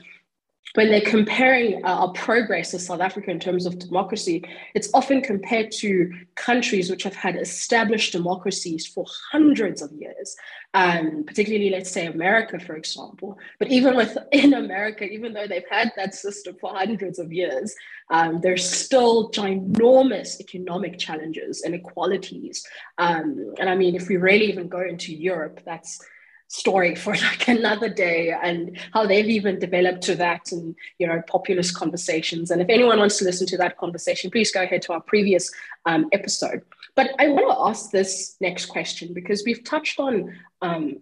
when 0.75 0.89
they're 0.89 1.01
comparing 1.01 1.85
uh, 1.85 1.89
our 1.89 2.11
progress 2.13 2.73
as 2.73 2.87
South 2.87 2.99
Africa 2.99 3.29
in 3.29 3.39
terms 3.39 3.67
of 3.67 3.77
democracy, 3.77 4.43
it's 4.73 4.89
often 4.93 5.21
compared 5.21 5.71
to 5.71 6.11
countries 6.35 6.89
which 6.89 7.03
have 7.03 7.15
had 7.15 7.35
established 7.35 8.11
democracies 8.11 8.87
for 8.87 9.05
hundreds 9.31 9.83
of 9.83 9.91
years, 9.91 10.35
um, 10.73 11.23
particularly, 11.27 11.69
let's 11.69 11.91
say, 11.91 12.07
America, 12.07 12.59
for 12.59 12.75
example. 12.75 13.37
But 13.59 13.67
even 13.69 13.95
within 13.95 14.53
America, 14.65 15.03
even 15.05 15.33
though 15.33 15.45
they've 15.45 15.63
had 15.69 15.91
that 15.95 16.15
system 16.15 16.55
for 16.59 16.73
hundreds 16.73 17.19
of 17.19 17.31
years, 17.31 17.75
um, 18.09 18.41
there's 18.41 18.67
still 18.67 19.29
ginormous 19.29 20.39
economic 20.39 20.97
challenges, 20.97 21.63
inequalities. 21.63 22.65
Um, 22.97 23.53
and 23.59 23.69
I 23.69 23.75
mean, 23.75 23.95
if 23.95 24.07
we 24.07 24.17
really 24.17 24.45
even 24.45 24.69
go 24.69 24.81
into 24.81 25.13
Europe, 25.13 25.61
that's 25.65 26.03
story 26.47 26.95
for 27.03 27.15
like 27.15 27.47
another 27.47 27.89
day 27.89 28.31
and 28.31 28.77
how 28.93 29.05
they've 29.05 29.29
even 29.29 29.59
developed 29.59 30.01
to 30.03 30.15
that 30.15 30.51
and 30.51 30.75
you 30.99 31.07
know 31.07 31.21
populist 31.27 31.75
conversations. 31.75 32.51
And 32.51 32.61
if 32.61 32.69
anyone 32.69 32.99
wants 32.99 33.17
to 33.17 33.25
listen 33.25 33.47
to 33.47 33.57
that 33.57 33.77
conversation 33.77 34.31
please 34.31 34.51
go 34.51 34.63
ahead 34.63 34.81
to 34.83 34.93
our 34.93 35.01
previous 35.01 35.51
um, 35.85 36.09
episode. 36.11 36.61
But 36.95 37.11
i 37.19 37.27
want 37.27 37.47
to 37.49 37.61
ask 37.69 37.91
this 37.91 38.35
next 38.39 38.67
question 38.67 39.13
because 39.13 39.43
we've 39.45 39.63
touched 39.63 39.99
on 39.99 40.35
um, 40.61 40.97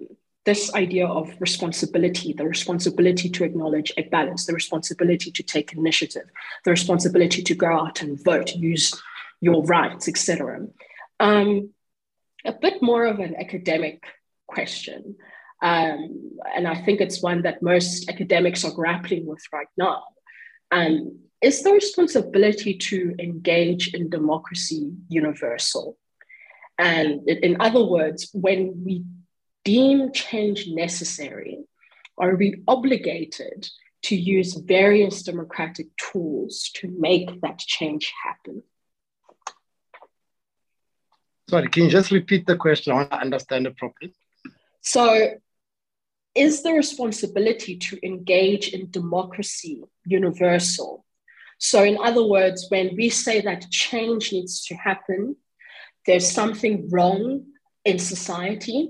this 0.46 0.74
idea 0.74 1.08
of 1.08 1.30
responsibility 1.40 2.34
the 2.34 2.46
responsibility 2.46 3.30
to 3.30 3.44
acknowledge 3.44 3.92
a 3.98 4.04
balance 4.04 4.46
the 4.46 4.54
responsibility 4.54 5.32
to 5.32 5.44
take 5.44 5.74
initiative 5.74 6.28
the 6.66 6.72
responsibility 6.72 7.44
to 7.44 7.56
go 7.56 7.68
out 7.68 8.02
and 8.02 8.24
vote 8.24 8.56
use 8.56 8.94
your 9.40 9.64
rights 9.64 10.08
etc 10.08 10.66
um, 11.20 11.70
a 12.44 12.54
bit 12.54 12.82
more 12.82 13.06
of 13.06 13.20
an 13.20 13.36
academic 13.36 14.04
question 14.48 15.16
um, 15.62 16.32
and 16.56 16.68
I 16.68 16.76
think 16.76 17.02
it's 17.02 17.22
one 17.22 17.44
that 17.44 17.62
most 17.62 18.10
academics 18.10 18.66
are 18.66 18.72
grappling 18.72 19.26
with 19.26 19.42
right 19.54 19.68
now. 19.78 20.04
Um, 20.72 21.20
is 21.42 21.64
the 21.64 21.72
responsibility 21.72 22.76
to 22.76 23.16
engage 23.20 23.94
in 23.94 24.10
democracy 24.10 24.92
universal? 25.10 25.98
And 26.78 27.28
in 27.28 27.58
other 27.60 27.84
words, 27.84 28.30
when 28.34 28.84
we 28.84 29.04
deem 29.64 30.12
change 30.12 30.68
necessary, 30.68 31.60
are 32.18 32.36
we 32.36 32.62
obligated 32.68 33.70
to 34.04 34.16
use 34.16 34.56
various 34.56 35.22
democratic 35.22 35.88
tools 35.98 36.72
to 36.76 36.88
make 37.00 37.42
that 37.42 37.60
change 37.60 38.12
happen? 38.24 38.64
Sorry, 41.50 41.68
can 41.68 41.84
you 41.84 41.90
just 41.90 42.12
repeat 42.12 42.48
the 42.48 42.56
question? 42.56 42.94
I 42.94 42.96
want 42.96 43.12
to 43.12 43.20
understand 43.20 43.68
it 43.68 43.78
properly. 43.78 44.14
So, 44.82 45.32
is 46.36 46.64
the 46.64 46.74
responsibility 46.74 47.78
to 47.78 48.00
engage 48.06 48.70
in 48.70 48.90
democracy 48.92 49.84
universal? 50.06 51.06
So, 51.58 51.84
in 51.84 51.98
other 52.02 52.26
words, 52.26 52.68
when 52.70 52.96
we 52.96 53.10
say 53.10 53.42
that 53.42 53.70
change 53.70 54.32
needs 54.32 54.66
to 54.66 54.76
happen, 54.76 55.36
there's 56.06 56.30
something 56.30 56.90
wrong 56.90 57.46
in 57.86 58.00
society, 58.00 58.90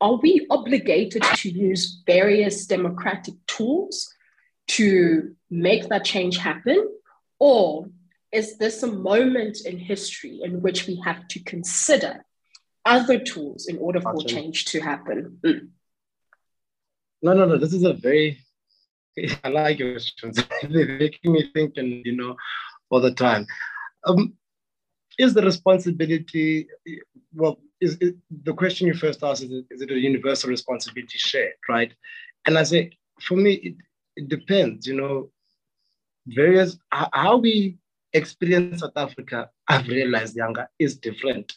are 0.00 0.14
we 0.14 0.46
obligated 0.50 1.22
to 1.22 1.50
use 1.50 2.02
various 2.06 2.66
democratic 2.66 3.34
tools 3.46 4.14
to 4.68 5.34
make 5.50 5.88
that 5.88 6.04
change 6.04 6.38
happen? 6.38 6.88
Or 7.38 7.88
is 8.32 8.58
this 8.58 8.82
a 8.82 8.86
moment 8.86 9.58
in 9.64 9.78
history 9.78 10.40
in 10.42 10.62
which 10.62 10.86
we 10.86 11.00
have 11.04 11.26
to 11.28 11.40
consider 11.40 12.24
other 12.84 13.18
tools 13.18 13.66
in 13.66 13.78
order 13.78 14.00
for 14.00 14.22
change 14.22 14.66
to 14.66 14.80
happen? 14.80 15.38
Mm. 15.42 15.68
No, 17.22 17.32
no, 17.32 17.44
no. 17.46 17.56
This 17.56 17.72
is 17.72 17.84
a 17.84 17.92
very, 17.92 18.38
I 19.44 19.48
like 19.48 19.78
your 19.78 19.92
questions. 19.92 20.42
They're 20.62 20.98
making 20.98 21.32
me 21.32 21.50
think 21.52 21.74
and, 21.76 22.04
you 22.04 22.16
know, 22.16 22.36
all 22.90 23.00
the 23.00 23.12
time. 23.12 23.46
Um, 24.04 24.34
is 25.18 25.34
the 25.34 25.42
responsibility, 25.42 26.68
well, 27.34 27.58
is 27.80 27.98
it, 28.00 28.14
the 28.44 28.54
question 28.54 28.86
you 28.86 28.94
first 28.94 29.22
asked, 29.22 29.42
is 29.42 29.50
is 29.70 29.82
it 29.82 29.90
a 29.90 29.98
universal 29.98 30.48
responsibility 30.48 31.18
shared, 31.18 31.54
right? 31.68 31.92
And 32.46 32.56
I 32.56 32.62
say, 32.62 32.92
for 33.20 33.34
me, 33.36 33.54
it, 33.54 33.74
it 34.16 34.28
depends, 34.28 34.86
you 34.86 34.94
know, 34.94 35.30
various, 36.26 36.78
how 36.90 37.38
we 37.38 37.78
experience 38.12 38.80
South 38.80 38.96
Africa, 38.96 39.50
I've 39.68 39.88
realized, 39.88 40.36
younger, 40.36 40.68
is 40.78 40.96
different 40.96 41.52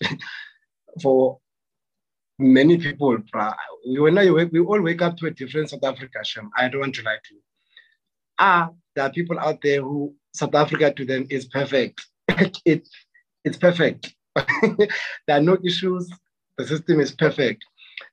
for 1.02 1.40
many 2.42 2.78
people, 2.78 3.18
when 3.86 4.18
I 4.18 4.32
wake, 4.32 4.52
we 4.52 4.60
all 4.60 4.82
wake 4.82 5.02
up 5.02 5.18
to 5.18 5.28
a 5.28 5.32
different 5.32 5.70
South 5.70 5.84
Africa, 5.84 6.20
Shem. 6.24 6.50
I 6.58 6.68
don't 6.68 6.82
want 6.82 6.96
to 6.96 7.04
lie 7.04 7.18
to 7.24 7.34
you. 7.34 7.42
Ah, 8.40 8.70
there 8.96 9.06
are 9.06 9.12
people 9.12 9.40
out 9.40 9.62
there 9.62 9.82
who 9.82 10.16
South 10.34 10.56
Africa 10.56 10.92
to 10.94 11.06
them 11.06 11.28
is 11.30 11.46
perfect. 11.46 12.06
it, 12.66 12.88
it's 13.46 13.58
perfect. 13.58 14.14
there 14.36 15.38
are 15.38 15.42
no 15.42 15.58
issues. 15.64 16.10
The 16.58 16.66
system 16.68 17.00
is 17.00 17.12
perfect. 17.12 17.64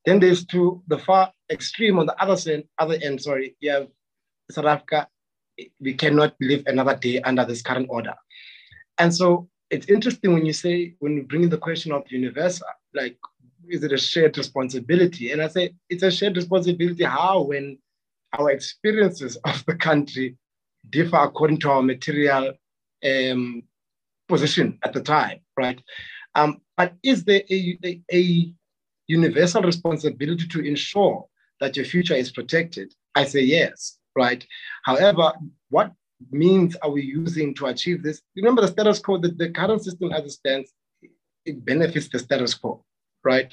Then 0.04 0.20
there's 0.20 0.44
to 0.46 0.82
the 0.88 0.98
far 0.98 1.32
extreme 1.50 1.98
on 1.98 2.06
the 2.06 2.22
other 2.22 2.36
side, 2.36 2.64
other 2.78 2.98
end, 3.02 3.22
sorry, 3.22 3.56
you 3.60 3.70
have 3.70 3.88
South 4.50 4.66
Africa. 4.66 5.08
We 5.80 5.94
cannot 5.94 6.34
live 6.40 6.62
another 6.66 6.94
day 6.94 7.20
under 7.22 7.44
this 7.44 7.62
current 7.62 7.86
order. 7.90 8.14
And 8.98 9.14
so 9.14 9.48
it's 9.70 9.88
interesting 9.88 10.34
when 10.34 10.46
you 10.46 10.52
say, 10.52 10.94
when 10.98 11.14
you 11.14 11.22
bring 11.22 11.44
in 11.44 11.50
the 11.50 11.58
question 11.58 11.92
of 11.92 12.04
universal, 12.10 12.66
like 12.94 13.16
is 13.70 13.82
it 13.84 13.92
a 13.92 13.98
shared 13.98 14.36
responsibility? 14.36 15.32
And 15.32 15.42
I 15.42 15.48
say 15.48 15.74
it's 15.88 16.02
a 16.02 16.10
shared 16.10 16.36
responsibility. 16.36 17.04
How 17.04 17.42
when 17.42 17.78
our 18.38 18.50
experiences 18.50 19.36
of 19.44 19.64
the 19.66 19.74
country 19.74 20.36
differ 20.90 21.16
according 21.16 21.60
to 21.60 21.70
our 21.70 21.82
material 21.82 22.52
um, 23.04 23.62
position 24.28 24.78
at 24.84 24.92
the 24.92 25.00
time, 25.00 25.40
right? 25.56 25.80
Um, 26.34 26.60
but 26.76 26.94
is 27.02 27.24
there 27.24 27.42
a, 27.50 27.78
a, 27.84 28.02
a 28.12 28.54
universal 29.06 29.62
responsibility 29.62 30.46
to 30.48 30.60
ensure 30.60 31.26
that 31.60 31.76
your 31.76 31.86
future 31.86 32.14
is 32.14 32.30
protected? 32.30 32.94
I 33.14 33.24
say 33.24 33.40
yes, 33.40 33.98
right? 34.14 34.46
However, 34.84 35.32
what 35.70 35.92
means 36.30 36.76
are 36.76 36.90
we 36.90 37.02
using 37.02 37.54
to 37.54 37.66
achieve 37.66 38.02
this? 38.02 38.22
Remember 38.36 38.62
the 38.62 38.68
status 38.68 38.98
quo, 38.98 39.18
the, 39.18 39.28
the 39.28 39.50
current 39.50 39.82
system 39.82 40.12
as 40.12 40.24
it 40.24 40.30
stands, 40.30 40.72
it 41.44 41.64
benefits 41.64 42.08
the 42.08 42.18
status 42.18 42.54
quo 42.54 42.84
right? 43.24 43.52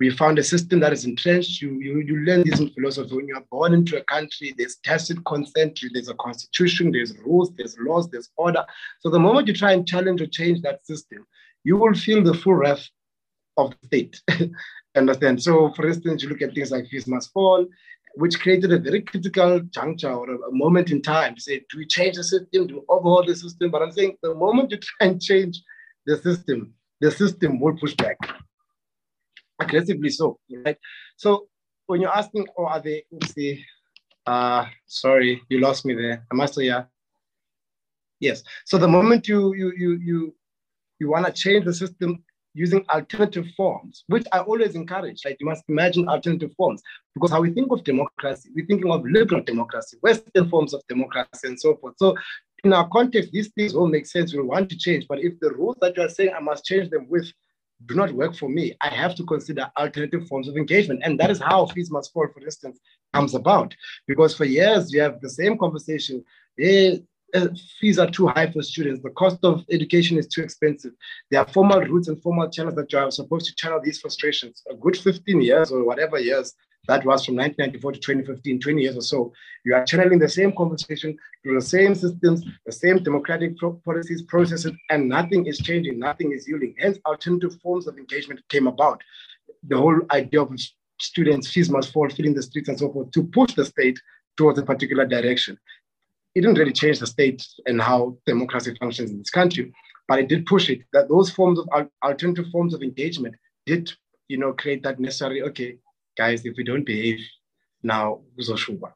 We 0.00 0.10
found 0.10 0.38
a 0.38 0.42
system 0.42 0.80
that 0.80 0.92
is 0.92 1.04
entrenched. 1.04 1.62
You, 1.62 1.78
you, 1.80 2.00
you 2.00 2.16
learn 2.24 2.42
this 2.44 2.58
in 2.58 2.70
philosophy. 2.70 3.14
When 3.14 3.28
you 3.28 3.36
are 3.36 3.44
born 3.50 3.72
into 3.74 3.96
a 3.96 4.04
country, 4.04 4.52
there's 4.58 4.76
tacit 4.76 5.24
consent, 5.24 5.80
there's 5.92 6.08
a 6.08 6.14
constitution, 6.14 6.90
there's 6.90 7.16
rules, 7.18 7.52
there's 7.56 7.76
laws, 7.78 8.10
there's 8.10 8.28
order. 8.36 8.64
So 9.00 9.08
the 9.08 9.20
moment 9.20 9.46
you 9.46 9.54
try 9.54 9.72
and 9.72 9.86
challenge 9.86 10.20
or 10.20 10.26
change 10.26 10.62
that 10.62 10.84
system, 10.84 11.26
you 11.62 11.76
will 11.76 11.94
feel 11.94 12.22
the 12.22 12.34
full 12.34 12.54
wrath 12.54 12.88
of 13.56 13.70
the 13.70 13.86
state. 13.86 14.20
Understand? 14.96 15.42
So, 15.42 15.72
for 15.74 15.86
instance, 15.86 16.22
you 16.22 16.28
look 16.28 16.42
at 16.42 16.54
things 16.54 16.72
like 16.72 16.88
fees 16.88 17.06
must 17.06 17.32
fall, 17.32 17.66
which 18.16 18.40
created 18.40 18.72
a 18.72 18.78
very 18.78 19.02
critical 19.02 19.60
juncture 19.60 20.12
or 20.12 20.30
a, 20.30 20.38
a, 20.38 20.52
moment 20.52 20.90
in 20.90 21.02
time 21.02 21.34
to 21.34 21.40
say, 21.40 21.58
do 21.70 21.78
we 21.78 21.86
change 21.86 22.16
the 22.16 22.24
system? 22.24 22.66
Do 22.66 22.76
we 22.76 22.82
overhaul 22.88 23.24
the 23.26 23.34
system? 23.34 23.70
But 23.70 23.82
I'm 23.82 23.92
saying 23.92 24.16
the 24.22 24.34
moment 24.34 24.70
you 24.70 24.78
try 24.78 25.08
and 25.08 25.22
change 25.22 25.62
the 26.06 26.16
system, 26.18 26.74
the 27.00 27.10
system 27.10 27.58
will 27.58 27.76
push 27.76 27.94
back 27.94 28.18
aggressively 29.58 30.10
so, 30.10 30.38
right? 30.64 30.78
So 31.16 31.48
when 31.86 32.00
you're 32.00 32.16
asking, 32.16 32.46
oh, 32.56 32.66
are 32.66 32.80
they, 32.80 33.04
oopsie, 33.12 33.60
uh, 34.26 34.66
sorry, 34.86 35.42
you 35.48 35.60
lost 35.60 35.84
me 35.84 35.94
there. 35.94 36.26
Am 36.32 36.40
I 36.40 36.46
still 36.46 36.62
here? 36.62 36.88
Yes. 38.20 38.42
So 38.64 38.78
the 38.78 38.88
moment 38.88 39.28
you 39.28 39.54
you 39.54 39.72
you 39.76 40.00
you 40.02 40.34
you 40.98 41.10
want 41.10 41.26
to 41.26 41.32
change 41.32 41.64
the 41.64 41.74
system 41.74 42.24
using 42.54 42.84
alternative 42.88 43.46
forms, 43.56 44.04
which 44.06 44.24
I 44.32 44.38
always 44.38 44.76
encourage, 44.76 45.22
like 45.24 45.36
you 45.40 45.46
must 45.46 45.64
imagine 45.68 46.08
alternative 46.08 46.52
forms, 46.56 46.80
because 47.12 47.32
how 47.32 47.40
we 47.40 47.50
think 47.50 47.70
of 47.72 47.82
democracy, 47.82 48.50
we're 48.54 48.64
thinking 48.64 48.90
of 48.92 49.04
liberal 49.04 49.42
democracy, 49.42 49.98
Western 50.00 50.48
forms 50.48 50.72
of 50.72 50.80
democracy, 50.88 51.48
and 51.48 51.60
so 51.60 51.76
forth. 51.76 51.96
So 51.98 52.16
in 52.62 52.72
our 52.72 52.88
context, 52.88 53.32
these 53.32 53.48
things 53.48 53.74
all 53.74 53.88
make 53.88 54.06
sense. 54.06 54.32
We 54.32 54.40
want 54.40 54.70
to 54.70 54.78
change, 54.78 55.06
but 55.08 55.18
if 55.18 55.38
the 55.40 55.50
rules 55.50 55.76
that 55.80 55.96
you 55.96 56.04
are 56.04 56.08
saying 56.08 56.32
I 56.34 56.40
must 56.40 56.64
change 56.64 56.88
them 56.90 57.08
with 57.10 57.30
do 57.86 57.94
not 57.94 58.12
work 58.12 58.34
for 58.34 58.48
me. 58.48 58.76
I 58.80 58.88
have 58.88 59.14
to 59.16 59.24
consider 59.24 59.70
alternative 59.76 60.26
forms 60.26 60.48
of 60.48 60.56
engagement. 60.56 61.00
And 61.04 61.18
that 61.20 61.30
is 61.30 61.38
how 61.38 61.66
fees 61.66 61.90
must 61.90 62.12
fall, 62.12 62.28
for 62.32 62.40
instance, 62.40 62.78
comes 63.12 63.34
about. 63.34 63.74
Because 64.06 64.34
for 64.36 64.44
years, 64.44 64.92
you 64.92 65.00
have 65.00 65.20
the 65.20 65.30
same 65.30 65.58
conversation. 65.58 66.24
Eh, 66.58 66.98
uh, 67.34 67.48
fees 67.80 67.98
are 67.98 68.10
too 68.10 68.28
high 68.28 68.50
for 68.50 68.62
students. 68.62 69.02
The 69.02 69.10
cost 69.10 69.38
of 69.42 69.64
education 69.70 70.18
is 70.18 70.28
too 70.28 70.42
expensive. 70.42 70.92
There 71.30 71.40
are 71.40 71.48
formal 71.48 71.80
routes 71.80 72.08
and 72.08 72.22
formal 72.22 72.48
channels 72.48 72.76
that 72.76 72.92
you 72.92 72.98
are 72.98 73.10
supposed 73.10 73.46
to 73.46 73.54
channel 73.56 73.80
these 73.82 74.00
frustrations. 74.00 74.62
A 74.70 74.74
good 74.74 74.96
15 74.96 75.42
years 75.42 75.72
or 75.72 75.84
whatever 75.84 76.18
years 76.18 76.54
that 76.86 77.04
was 77.04 77.24
from 77.24 77.36
1994 77.36 77.92
to 77.92 77.98
2015, 77.98 78.60
20 78.60 78.82
years 78.82 78.96
or 78.96 79.02
so. 79.02 79.32
You 79.64 79.74
are 79.74 79.84
channeling 79.84 80.18
the 80.18 80.28
same 80.28 80.52
conversation 80.56 81.16
through 81.42 81.54
the 81.54 81.64
same 81.64 81.94
systems, 81.94 82.44
the 82.66 82.72
same 82.72 83.02
democratic 83.02 83.56
pro- 83.56 83.80
policies, 83.84 84.22
processes, 84.22 84.72
and 84.90 85.08
nothing 85.08 85.46
is 85.46 85.58
changing, 85.58 85.98
nothing 85.98 86.32
is 86.32 86.46
yielding. 86.46 86.74
Hence, 86.78 86.98
alternative 87.06 87.58
forms 87.62 87.86
of 87.86 87.96
engagement 87.96 88.40
came 88.48 88.66
about. 88.66 89.00
The 89.68 89.78
whole 89.78 90.00
idea 90.10 90.42
of 90.42 90.52
students' 91.00 91.50
fees 91.50 91.70
must 91.70 91.92
fall, 91.92 92.08
filling 92.10 92.34
the 92.34 92.42
streets 92.42 92.68
and 92.68 92.78
so 92.78 92.92
forth, 92.92 93.10
to 93.12 93.24
push 93.24 93.54
the 93.54 93.64
state 93.64 93.98
towards 94.36 94.58
a 94.58 94.62
particular 94.62 95.06
direction. 95.06 95.58
it 96.34 96.40
didn't 96.40 96.58
really 96.58 96.72
change 96.72 96.98
the 96.98 97.06
state 97.06 97.46
and 97.66 97.80
how 97.80 98.16
democracy 98.26 98.74
functions 98.80 99.10
in 99.10 99.18
this 99.18 99.30
country, 99.30 99.72
but 100.08 100.18
it 100.18 100.28
did 100.28 100.46
push 100.46 100.68
it. 100.68 100.80
That 100.92 101.08
those 101.08 101.30
forms 101.30 101.58
of 101.58 101.68
alternative 102.02 102.46
forms 102.50 102.74
of 102.74 102.82
engagement 102.82 103.36
did, 103.66 103.92
you 104.28 104.38
know, 104.38 104.52
create 104.52 104.82
that 104.82 104.98
necessary. 104.98 105.42
Okay, 105.42 105.78
guys, 106.16 106.44
if 106.44 106.56
we 106.56 106.64
don't 106.64 106.84
behave 106.84 107.20
now, 107.82 108.20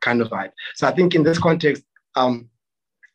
kind 0.01 0.21
of 0.23 0.29
vibe. 0.29 0.53
So 0.75 0.87
I 0.87 0.93
think 0.93 1.15
in 1.15 1.23
this 1.23 1.39
context, 1.39 1.83
um, 2.17 2.49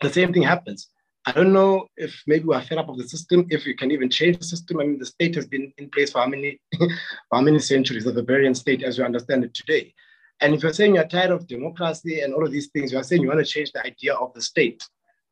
the 0.01 0.09
same 0.09 0.33
thing 0.33 0.43
happens. 0.43 0.87
I 1.25 1.31
don't 1.31 1.53
know 1.53 1.87
if 1.95 2.21
maybe 2.27 2.45
we're 2.45 2.61
fed 2.61 2.77
up 2.77 2.89
of 2.89 2.97
the 2.97 3.07
system, 3.07 3.47
if 3.49 3.65
we 3.65 3.73
can 3.73 3.91
even 3.91 4.09
change 4.09 4.37
the 4.37 4.43
system. 4.43 4.81
I 4.81 4.83
mean, 4.83 4.99
the 4.99 5.05
state 5.05 5.35
has 5.35 5.47
been 5.47 5.71
in 5.77 5.89
place 5.89 6.11
for 6.11 6.19
how 6.19 6.27
many, 6.27 6.59
for 6.77 6.87
how 7.31 7.41
many 7.41 7.59
centuries, 7.59 8.03
the 8.03 8.11
Bavarian 8.11 8.53
state 8.53 8.83
as 8.83 8.97
we 8.97 9.05
understand 9.05 9.45
it 9.45 9.53
today. 9.53 9.93
And 10.41 10.53
if 10.53 10.63
you're 10.63 10.73
saying 10.73 10.95
you're 10.95 11.07
tired 11.07 11.31
of 11.31 11.47
democracy 11.47 12.19
and 12.21 12.33
all 12.33 12.45
of 12.45 12.51
these 12.51 12.67
things, 12.67 12.91
you're 12.91 13.03
saying 13.03 13.21
you 13.21 13.29
want 13.29 13.39
to 13.39 13.45
change 13.45 13.71
the 13.71 13.85
idea 13.85 14.13
of 14.13 14.33
the 14.33 14.41
state. 14.41 14.83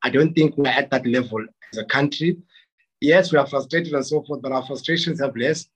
I 0.02 0.08
don't 0.08 0.32
think 0.32 0.56
we're 0.56 0.68
at 0.68 0.90
that 0.90 1.06
level 1.06 1.44
as 1.72 1.78
a 1.78 1.84
country. 1.84 2.38
Yes, 3.00 3.30
we 3.30 3.38
are 3.38 3.46
frustrated 3.46 3.92
and 3.92 4.06
so 4.06 4.22
forth, 4.22 4.40
but 4.40 4.52
our 4.52 4.64
frustrations 4.64 5.20
have 5.20 5.36
less, 5.36 5.66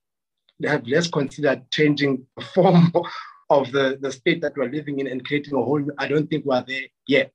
have 0.64 0.86
less 0.86 1.08
considered 1.08 1.70
changing 1.70 2.26
the 2.36 2.44
form 2.44 2.92
of 3.50 3.70
the, 3.72 3.98
the 4.00 4.10
state 4.10 4.40
that 4.42 4.56
we're 4.56 4.70
living 4.70 4.98
in 4.98 5.06
and 5.06 5.24
creating 5.24 5.54
a 5.54 5.62
whole, 5.62 5.84
I 5.98 6.08
don't 6.08 6.28
think 6.28 6.44
we're 6.44 6.64
there 6.66 6.86
yet. 7.06 7.34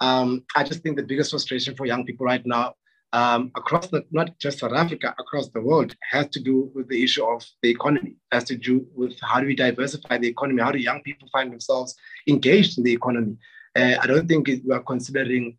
Um, 0.00 0.44
I 0.56 0.64
just 0.64 0.82
think 0.82 0.96
the 0.96 1.02
biggest 1.02 1.30
frustration 1.30 1.74
for 1.74 1.86
young 1.86 2.04
people 2.04 2.26
right 2.26 2.44
now 2.44 2.74
um, 3.12 3.52
across 3.56 3.88
the, 3.88 4.04
not 4.10 4.38
just 4.38 4.60
South 4.60 4.72
Africa, 4.72 5.14
across 5.18 5.48
the 5.48 5.60
world, 5.60 5.94
has 6.10 6.28
to 6.28 6.40
do 6.40 6.70
with 6.74 6.88
the 6.88 7.02
issue 7.02 7.24
of 7.24 7.44
the 7.62 7.70
economy, 7.70 8.16
has 8.30 8.44
to 8.44 8.56
do 8.56 8.86
with 8.94 9.18
how 9.20 9.40
do 9.40 9.46
we 9.46 9.54
diversify 9.54 10.18
the 10.18 10.28
economy? 10.28 10.62
How 10.62 10.72
do 10.72 10.78
young 10.78 11.02
people 11.02 11.28
find 11.30 11.52
themselves 11.52 11.94
engaged 12.26 12.78
in 12.78 12.84
the 12.84 12.92
economy? 12.92 13.36
Uh, 13.76 13.96
I 14.00 14.06
don't 14.06 14.26
think 14.28 14.48
we 14.48 14.72
are 14.72 14.82
considering 14.82 15.58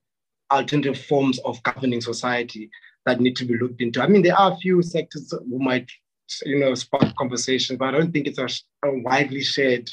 alternative 0.51 0.99
forms 0.99 1.39
of 1.39 1.61
governing 1.63 2.01
society 2.01 2.69
that 3.05 3.19
need 3.19 3.35
to 3.35 3.45
be 3.45 3.57
looked 3.57 3.81
into. 3.81 4.01
I 4.01 4.07
mean, 4.07 4.21
there 4.21 4.37
are 4.37 4.53
a 4.53 4.57
few 4.57 4.81
sectors 4.81 5.31
who 5.31 5.59
might, 5.59 5.89
you 6.45 6.59
know, 6.59 6.73
spark 6.75 7.15
conversation, 7.15 7.77
but 7.77 7.89
I 7.89 7.97
don't 7.97 8.11
think 8.11 8.27
it's 8.27 8.39
a, 8.39 8.47
a 8.87 8.99
widely 8.99 9.43
shared 9.43 9.89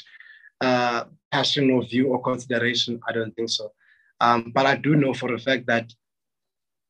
uh, 0.61 1.05
passion 1.31 1.71
or 1.71 1.83
view 1.83 2.07
or 2.07 2.21
consideration. 2.21 2.99
I 3.07 3.11
don't 3.13 3.35
think 3.35 3.49
so. 3.49 3.71
Um, 4.19 4.51
but 4.53 4.65
I 4.65 4.75
do 4.75 4.95
know 4.95 5.13
for 5.13 5.33
a 5.33 5.39
fact 5.39 5.65
that 5.67 5.91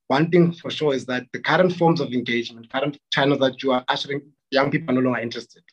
one 0.08 0.30
thing 0.30 0.52
for 0.52 0.70
sure 0.70 0.94
is 0.94 1.06
that 1.06 1.26
the 1.32 1.40
current 1.40 1.74
forms 1.78 2.02
of 2.02 2.12
engagement, 2.12 2.72
current 2.72 2.98
channels 3.14 3.40
that 3.40 3.64
you 3.64 3.72
are 3.72 3.86
ushering, 3.88 4.22
young 4.52 4.70
people 4.70 4.92
are 4.92 5.02
no 5.02 5.10
longer 5.10 5.22
interested. 5.22 5.64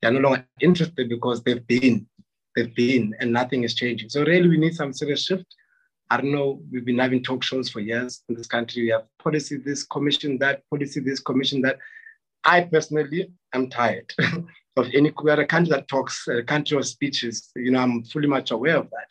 They 0.00 0.08
are 0.08 0.12
no 0.12 0.20
longer 0.20 0.46
interested 0.60 1.08
because 1.08 1.42
they've 1.42 1.66
been, 1.66 2.06
they've 2.54 2.74
been, 2.74 3.14
and 3.18 3.32
nothing 3.32 3.64
is 3.64 3.74
changing. 3.74 4.10
So 4.10 4.24
really, 4.24 4.48
we 4.48 4.58
need 4.58 4.74
some 4.74 4.92
serious 4.92 5.24
shift. 5.24 5.46
I 6.10 6.18
don't 6.18 6.30
know. 6.30 6.62
We've 6.70 6.84
been 6.84 6.98
having 6.98 7.22
talk 7.24 7.42
shows 7.42 7.68
for 7.68 7.80
years 7.80 8.22
in 8.28 8.36
this 8.36 8.46
country. 8.46 8.82
We 8.82 8.90
have 8.90 9.06
policy 9.18 9.56
this, 9.56 9.82
commission 9.82 10.38
that, 10.38 10.62
policy 10.70 11.00
this, 11.00 11.18
commission 11.18 11.60
that. 11.62 11.78
I 12.44 12.62
personally 12.62 13.30
am 13.52 13.70
tired 13.70 14.12
of 14.76 14.88
any. 14.94 15.12
We 15.22 15.30
are 15.30 15.40
a 15.40 15.46
country 15.46 15.70
that 15.70 15.88
talks, 15.88 16.26
a 16.28 16.42
country 16.42 16.76
of 16.76 16.86
speeches. 16.86 17.50
You 17.56 17.70
know, 17.70 17.80
I'm 17.80 18.04
fully 18.04 18.26
much 18.26 18.50
aware 18.50 18.78
of 18.78 18.90
that 18.90 19.06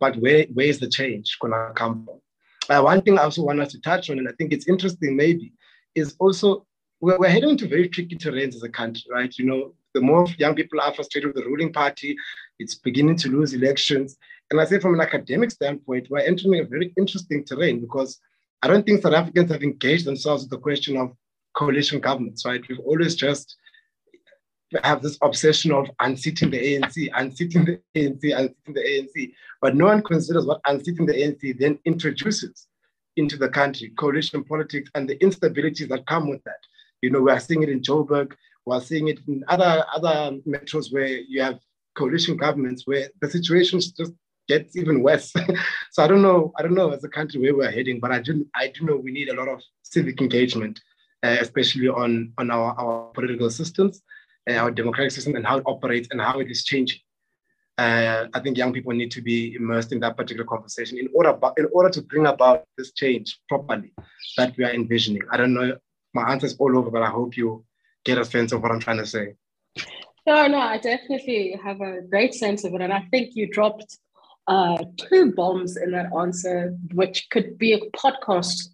but 0.00 0.16
where, 0.16 0.44
where 0.54 0.66
is 0.66 0.78
the 0.78 0.88
change 0.88 1.36
going 1.40 1.52
to 1.52 1.72
come 1.74 2.04
from? 2.04 2.20
Uh, 2.68 2.82
one 2.82 3.00
thing 3.00 3.18
I 3.18 3.22
also 3.22 3.42
want 3.42 3.60
us 3.60 3.72
to 3.72 3.80
touch 3.80 4.10
on, 4.10 4.18
and 4.18 4.28
I 4.28 4.32
think 4.32 4.52
it's 4.52 4.68
interesting 4.68 5.16
maybe, 5.16 5.52
is 5.94 6.14
also 6.18 6.66
we're, 7.00 7.18
we're 7.18 7.28
heading 7.28 7.50
into 7.50 7.68
very 7.68 7.88
tricky 7.88 8.16
terrains 8.16 8.54
as 8.54 8.62
a 8.62 8.68
country, 8.68 9.04
right? 9.10 9.32
You 9.38 9.46
know, 9.46 9.74
the 9.94 10.00
more 10.00 10.26
young 10.36 10.54
people 10.54 10.80
are 10.80 10.92
frustrated 10.94 11.28
with 11.28 11.42
the 11.42 11.48
ruling 11.48 11.72
party, 11.72 12.16
it's 12.58 12.74
beginning 12.74 13.16
to 13.16 13.30
lose 13.30 13.54
elections. 13.54 14.16
And 14.50 14.60
I 14.60 14.64
say 14.64 14.80
from 14.80 14.94
an 14.94 15.00
academic 15.00 15.50
standpoint, 15.50 16.08
we're 16.10 16.18
entering 16.18 16.60
a 16.60 16.64
very 16.64 16.92
interesting 16.98 17.44
terrain 17.44 17.80
because 17.80 18.18
I 18.62 18.68
don't 18.68 18.84
think 18.84 19.02
South 19.02 19.14
Africans 19.14 19.50
have 19.50 19.62
engaged 19.62 20.04
themselves 20.04 20.42
with 20.42 20.50
the 20.50 20.58
question 20.58 20.96
of 20.96 21.12
coalition 21.58 22.00
governments, 22.00 22.44
right? 22.46 22.62
We've 22.68 22.78
always 22.80 23.16
just 23.16 23.56
have 24.84 25.02
this 25.02 25.18
obsession 25.22 25.72
of 25.72 25.90
unseating 26.00 26.50
the 26.50 26.58
ANC, 26.58 27.10
unseating 27.14 27.64
the 27.64 27.80
ANC, 27.96 28.22
unseating 28.22 28.74
the 28.74 28.80
ANC. 28.80 29.32
But 29.60 29.74
no 29.74 29.86
one 29.86 30.02
considers 30.02 30.46
what 30.46 30.60
unseating 30.66 31.06
the 31.06 31.14
ANC 31.14 31.58
then 31.58 31.78
introduces 31.84 32.68
into 33.16 33.36
the 33.36 33.48
country, 33.48 33.92
coalition 33.98 34.44
politics 34.44 34.90
and 34.94 35.08
the 35.08 35.16
instabilities 35.18 35.88
that 35.88 36.06
come 36.06 36.30
with 36.30 36.42
that. 36.44 36.60
You 37.02 37.10
know, 37.10 37.22
we 37.22 37.32
are 37.32 37.40
seeing 37.40 37.62
it 37.62 37.68
in 37.68 37.80
Joburg, 37.80 38.32
we 38.66 38.76
are 38.76 38.80
seeing 38.80 39.08
it 39.08 39.18
in 39.26 39.44
other, 39.48 39.84
other 39.92 40.38
metros 40.46 40.92
where 40.92 41.06
you 41.06 41.42
have 41.42 41.58
coalition 41.96 42.36
governments 42.36 42.86
where 42.86 43.08
the 43.20 43.28
situation 43.28 43.80
just 43.80 44.12
gets 44.46 44.76
even 44.76 45.02
worse. 45.02 45.32
so 45.90 46.02
I 46.02 46.06
don't 46.06 46.22
know, 46.22 46.52
I 46.56 46.62
don't 46.62 46.74
know 46.74 46.90
as 46.90 47.02
a 47.02 47.08
country 47.08 47.40
where 47.40 47.56
we're 47.56 47.70
heading, 47.70 47.98
but 47.98 48.12
I 48.12 48.20
do, 48.20 48.46
I 48.54 48.68
do 48.68 48.84
know 48.84 48.96
we 48.96 49.10
need 49.10 49.28
a 49.28 49.34
lot 49.34 49.48
of 49.48 49.60
civic 49.82 50.20
engagement, 50.20 50.80
especially 51.22 51.88
on, 51.88 52.32
on 52.38 52.50
our, 52.50 52.72
our 52.78 53.04
political 53.12 53.50
systems 53.50 54.02
our 54.56 54.70
democratic 54.70 55.12
system 55.12 55.36
and 55.36 55.46
how 55.46 55.58
it 55.58 55.64
operates 55.66 56.08
and 56.10 56.20
how 56.20 56.40
it 56.40 56.50
is 56.50 56.64
changing. 56.64 57.00
Uh, 57.76 58.26
I 58.34 58.40
think 58.40 58.56
young 58.56 58.72
people 58.72 58.92
need 58.92 59.10
to 59.12 59.22
be 59.22 59.54
immersed 59.54 59.92
in 59.92 60.00
that 60.00 60.16
particular 60.16 60.44
conversation 60.44 60.98
in 60.98 61.08
order, 61.14 61.38
in 61.56 61.68
order 61.72 61.90
to 61.90 62.02
bring 62.02 62.26
about 62.26 62.64
this 62.76 62.92
change 62.92 63.38
properly 63.48 63.92
that 64.36 64.56
we 64.56 64.64
are 64.64 64.72
envisioning. 64.72 65.22
I 65.30 65.36
don't 65.36 65.54
know, 65.54 65.76
my 66.12 66.32
answer 66.32 66.46
is 66.46 66.56
all 66.58 66.76
over, 66.76 66.90
but 66.90 67.02
I 67.02 67.10
hope 67.10 67.36
you 67.36 67.64
get 68.04 68.18
a 68.18 68.24
sense 68.24 68.50
of 68.50 68.62
what 68.62 68.72
I'm 68.72 68.80
trying 68.80 68.98
to 68.98 69.06
say. 69.06 69.34
No, 70.26 70.46
no, 70.48 70.58
I 70.58 70.78
definitely 70.78 71.58
have 71.62 71.80
a 71.80 72.02
great 72.02 72.34
sense 72.34 72.64
of 72.64 72.74
it. 72.74 72.80
And 72.80 72.92
I 72.92 73.06
think 73.10 73.30
you 73.34 73.48
dropped 73.48 73.96
uh, 74.48 74.78
two 74.96 75.32
bombs 75.32 75.76
in 75.76 75.92
that 75.92 76.10
answer, 76.18 76.74
which 76.94 77.28
could 77.30 77.58
be 77.58 77.74
a 77.74 77.80
podcast 77.96 78.70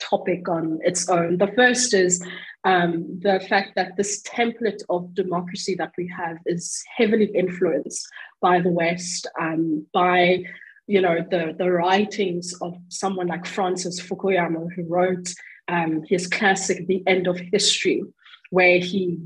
topic 0.00 0.48
on 0.48 0.78
its 0.82 1.08
own. 1.08 1.38
The 1.38 1.52
first 1.54 1.94
is 1.94 2.24
um, 2.64 3.18
the 3.20 3.40
fact 3.48 3.72
that 3.76 3.96
this 3.96 4.22
template 4.22 4.82
of 4.88 5.14
democracy 5.14 5.74
that 5.76 5.92
we 5.96 6.08
have 6.16 6.38
is 6.46 6.82
heavily 6.96 7.30
influenced 7.34 8.06
by 8.40 8.60
the 8.60 8.70
West, 8.70 9.26
um, 9.40 9.86
by 9.92 10.44
you 10.86 11.00
know 11.00 11.24
the, 11.30 11.54
the 11.56 11.70
writings 11.70 12.52
of 12.60 12.76
someone 12.88 13.28
like 13.28 13.46
Francis 13.46 14.00
Fukuyama, 14.00 14.72
who 14.74 14.84
wrote 14.84 15.32
um, 15.68 16.02
his 16.08 16.26
classic 16.26 16.86
The 16.86 17.02
End 17.06 17.26
of 17.26 17.38
History, 17.38 18.02
where 18.50 18.78
he 18.78 19.18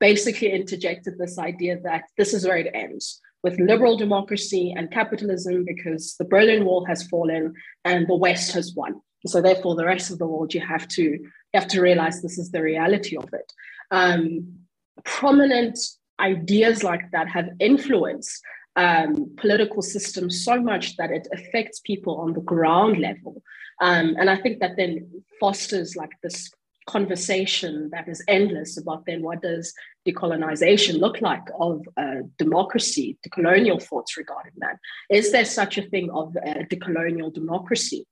basically 0.00 0.50
interjected 0.50 1.18
this 1.18 1.38
idea 1.38 1.78
that 1.80 2.04
this 2.18 2.34
is 2.34 2.44
where 2.46 2.56
it 2.56 2.70
ends 2.74 3.20
with 3.42 3.58
liberal 3.58 3.96
democracy 3.96 4.72
and 4.76 4.90
capitalism 4.90 5.64
because 5.64 6.14
the 6.16 6.24
Berlin 6.24 6.64
Wall 6.64 6.84
has 6.86 7.06
fallen 7.08 7.54
and 7.84 8.06
the 8.06 8.16
West 8.16 8.52
has 8.52 8.74
won. 8.74 9.00
So 9.26 9.40
therefore, 9.40 9.76
the 9.76 9.86
rest 9.86 10.10
of 10.10 10.18
the 10.18 10.26
world 10.26 10.54
you 10.54 10.60
have 10.60 10.88
to 10.88 11.02
you 11.02 11.30
have 11.54 11.68
to 11.68 11.80
realize 11.80 12.22
this 12.22 12.38
is 12.38 12.50
the 12.50 12.62
reality 12.62 13.16
of 13.16 13.28
it. 13.32 13.52
Um, 13.90 14.58
prominent 15.04 15.78
ideas 16.20 16.82
like 16.82 17.10
that 17.12 17.28
have 17.28 17.50
influenced 17.60 18.42
um, 18.76 19.34
political 19.36 19.82
systems 19.82 20.44
so 20.44 20.60
much 20.60 20.96
that 20.96 21.10
it 21.10 21.28
affects 21.32 21.80
people 21.80 22.16
on 22.16 22.32
the 22.32 22.40
ground 22.40 22.98
level. 22.98 23.42
Um, 23.80 24.16
and 24.18 24.30
I 24.30 24.36
think 24.36 24.60
that 24.60 24.76
then 24.76 25.22
fosters 25.40 25.96
like 25.96 26.10
this 26.22 26.50
conversation 26.88 27.90
that 27.92 28.08
is 28.08 28.24
endless 28.28 28.76
about 28.76 29.04
then 29.06 29.22
what 29.22 29.42
does 29.42 29.72
decolonization 30.06 30.98
look 30.98 31.20
like 31.20 31.42
of 31.60 31.86
uh, 31.96 32.22
democracy, 32.38 33.18
decolonial 33.26 33.80
thoughts 33.80 34.16
regarding 34.16 34.52
that. 34.58 34.78
Is 35.10 35.32
there 35.32 35.44
such 35.44 35.78
a 35.78 35.82
thing 35.82 36.10
of 36.10 36.34
a 36.36 36.64
decolonial 36.64 37.32
democracy? 37.32 38.06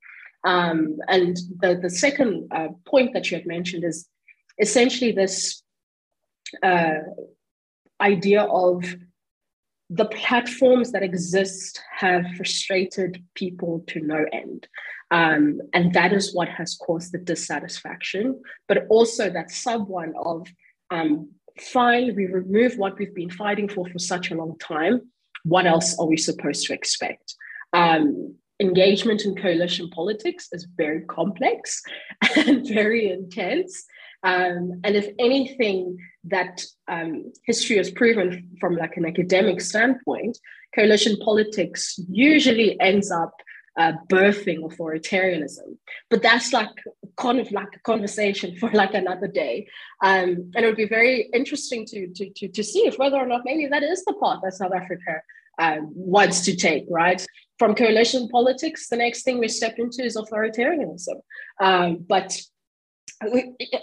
Um, 0.45 0.97
and 1.09 1.37
the, 1.61 1.79
the 1.81 1.91
second 1.91 2.49
uh, 2.51 2.69
point 2.87 3.13
that 3.13 3.31
you 3.31 3.37
had 3.37 3.47
mentioned 3.47 3.85
is 3.85 4.09
essentially 4.59 5.13
this 5.13 5.63
uh, 6.63 7.01
idea 8.01 8.43
of 8.45 8.85
the 9.91 10.07
platforms 10.07 10.93
that 10.93 11.03
exist 11.03 11.81
have 11.91 12.25
frustrated 12.37 13.23
people 13.35 13.85
to 13.89 14.01
no 14.01 14.25
end. 14.33 14.69
Um, 15.11 15.61
and 15.75 15.93
that 15.95 16.13
is 16.13 16.33
what 16.33 16.49
has 16.49 16.77
caused 16.77 17.13
the 17.13 17.19
dissatisfaction, 17.19 18.41
but 18.69 18.87
also 18.89 19.29
that 19.29 19.51
sub 19.51 19.89
one 19.89 20.15
of 20.17 20.47
um, 20.91 21.31
fine, 21.59 22.15
we 22.15 22.27
remove 22.27 22.79
what 22.79 22.99
we've 22.99 23.15
been 23.15 23.31
fighting 23.31 23.69
for 23.69 23.89
for 23.89 23.99
such 23.99 24.31
a 24.31 24.35
long 24.35 24.57
time. 24.59 25.11
What 25.45 25.67
else 25.67 25.99
are 25.99 26.07
we 26.07 26.17
supposed 26.17 26.67
to 26.67 26.75
expect? 26.75 27.35
Um, 27.73 28.37
engagement 28.61 29.25
in 29.25 29.35
coalition 29.35 29.89
politics 29.91 30.49
is 30.53 30.67
very 30.77 31.03
complex 31.03 31.83
and 32.37 32.67
very 32.67 33.11
intense. 33.11 33.85
Um, 34.23 34.81
and 34.85 34.97
if 34.97 35.09
anything, 35.19 35.99
that 36.25 36.63
um, 36.89 37.33
history 37.45 37.79
has 37.79 37.91
proven 37.91 38.51
from 38.61 38.77
like 38.77 38.97
an 38.97 39.07
academic 39.07 39.61
standpoint, 39.61 40.39
coalition 40.75 41.17
politics 41.25 41.99
usually 42.11 42.79
ends 42.81 43.11
up 43.11 43.33
uh, 43.79 43.93
birthing 44.09 44.61
authoritarianism. 44.61 45.77
But 46.11 46.23
that's 46.23 46.53
like 46.53 46.69
kind 47.17 47.41
of 47.41 47.51
like 47.53 47.69
a 47.75 47.81
conversation 47.81 48.57
for 48.57 48.71
like 48.73 48.95
another 48.95 49.29
day. 49.29 49.69
Um, 50.03 50.53
and 50.55 50.65
it 50.65 50.67
would 50.67 50.77
be 50.77 50.89
very 50.89 51.31
interesting 51.33 51.87
to, 51.87 52.09
to, 52.09 52.31
to, 52.37 52.49
to 52.49 52.65
see 52.65 52.81
if 52.81 52.99
whether 52.99 53.17
or 53.17 53.27
not 53.27 53.43
maybe 53.45 53.67
that 53.67 53.83
is 53.83 54.05
the 54.05 54.15
path 54.23 54.41
that 54.43 54.55
South 54.55 54.73
Africa 54.75 55.23
uh, 55.59 55.79
wants 55.83 56.45
to 56.47 56.57
take, 56.57 56.85
right? 56.91 57.25
From 57.61 57.75
coalition 57.75 58.27
politics, 58.29 58.89
the 58.89 58.97
next 58.97 59.23
thing 59.23 59.39
we 59.39 59.47
step 59.47 59.79
into 59.79 60.03
is 60.03 60.17
authoritarianism. 60.17 61.21
Um, 61.61 61.99
but 62.09 62.41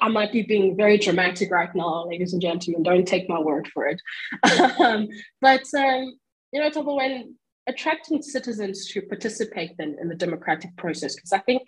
I 0.02 0.10
might 0.10 0.32
be 0.32 0.42
being 0.42 0.76
very 0.76 0.98
dramatic 0.98 1.52
right 1.52 1.70
now, 1.76 2.08
ladies 2.08 2.34
and 2.34 2.42
gentlemen. 2.42 2.82
Don't 2.82 3.08
take 3.08 3.30
my 3.30 3.40
word 3.40 3.68
for 3.72 3.86
it. 3.86 4.02
um, 4.80 5.08
but 5.42 5.62
um, 5.78 6.18
you 6.52 6.60
know, 6.60 6.72
Thabo, 6.72 6.96
when 6.96 7.36
attracting 7.68 8.24
citizens 8.24 8.88
to 8.88 9.02
participate 9.04 9.74
in, 9.78 9.96
in 10.02 10.10
the 10.10 10.16
democratic 10.16 10.76
process, 10.78 11.14
because 11.14 11.34
I 11.34 11.40
think 11.42 11.68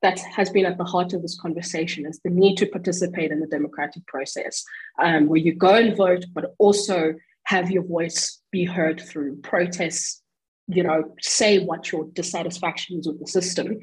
that 0.00 0.18
has 0.18 0.48
been 0.48 0.64
at 0.64 0.78
the 0.78 0.84
heart 0.84 1.12
of 1.12 1.20
this 1.20 1.38
conversation 1.38 2.06
is 2.06 2.20
the 2.24 2.30
need 2.30 2.56
to 2.56 2.66
participate 2.68 3.32
in 3.32 3.40
the 3.40 3.46
democratic 3.46 4.06
process, 4.06 4.64
um, 4.98 5.26
where 5.26 5.40
you 5.40 5.54
go 5.54 5.74
and 5.74 5.94
vote, 5.94 6.24
but 6.32 6.54
also 6.58 7.12
have 7.44 7.70
your 7.70 7.82
voice 7.82 8.40
be 8.50 8.64
heard 8.64 8.98
through 8.98 9.36
protests, 9.42 10.22
you 10.72 10.82
know, 10.82 11.14
say 11.20 11.58
what 11.58 11.92
your 11.92 12.04
dissatisfaction 12.12 12.98
is 12.98 13.06
with 13.06 13.20
the 13.20 13.26
system. 13.26 13.80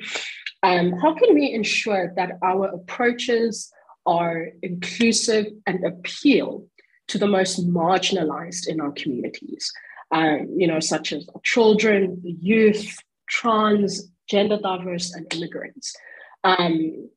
Um, 0.64 0.94
how 0.94 1.14
can 1.14 1.34
we 1.36 1.52
ensure 1.52 2.14
that 2.16 2.32
our 2.44 2.68
approaches 2.68 3.72
are 4.06 4.48
inclusive 4.62 5.48
and 5.66 5.84
appeal 5.84 6.66
to 7.10 7.18
the 7.18 7.28
most 7.28 7.68
marginalized 7.68 8.68
in 8.68 8.82
our 8.82 8.92
communities? 8.92 9.72
Um, 10.12 10.48
you 10.56 10.68
know, 10.68 10.80
such 10.80 11.12
as 11.12 11.28
children, 11.44 12.22
youth, 12.24 12.98
trans, 13.28 14.10
gender 14.30 14.58
diverse, 14.58 15.14
and 15.14 15.32
immigrants. 15.34 15.94
Um, 16.44 17.10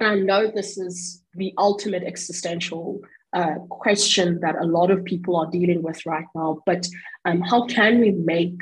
I 0.00 0.16
know 0.16 0.50
this 0.50 0.76
is 0.76 1.22
the 1.34 1.54
ultimate 1.56 2.02
existential 2.02 3.00
uh, 3.32 3.56
question 3.68 4.40
that 4.40 4.56
a 4.56 4.66
lot 4.66 4.90
of 4.90 5.04
people 5.04 5.36
are 5.36 5.50
dealing 5.50 5.82
with 5.82 6.04
right 6.06 6.26
now, 6.34 6.62
but 6.66 6.86
um, 7.24 7.40
how 7.40 7.66
can 7.66 8.00
we 8.00 8.10
make 8.10 8.60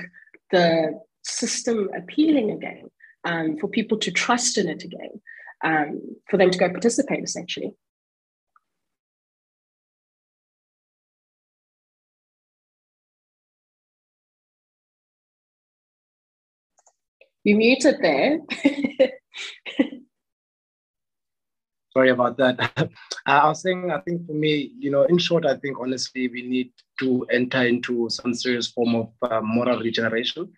the 0.54 1.00
system 1.22 1.90
appealing 1.96 2.50
again 2.50 2.84
um, 3.24 3.58
for 3.58 3.68
people 3.68 3.98
to 3.98 4.10
trust 4.10 4.58
in 4.58 4.68
it 4.68 4.84
again, 4.84 5.20
um, 5.64 6.00
for 6.30 6.36
them 6.36 6.50
to 6.50 6.58
go 6.58 6.68
participate 6.70 7.24
essentially? 7.24 7.72
You 17.44 17.56
muted 17.56 17.96
there. 18.00 18.38
Sorry 21.96 22.10
about 22.10 22.36
that. 22.38 22.90
I 23.26 23.48
was 23.48 23.62
saying, 23.62 23.92
I 23.92 24.00
think 24.00 24.26
for 24.26 24.32
me, 24.32 24.72
you 24.78 24.90
know, 24.90 25.04
in 25.04 25.16
short, 25.18 25.46
I 25.46 25.56
think 25.56 25.78
honestly, 25.78 26.26
we 26.28 26.42
need 26.42 26.72
to 26.98 27.24
enter 27.30 27.62
into 27.62 28.08
some 28.10 28.34
serious 28.34 28.66
form 28.66 28.96
of 28.96 29.12
uh, 29.22 29.40
moral 29.40 29.78
regeneration 29.78 30.52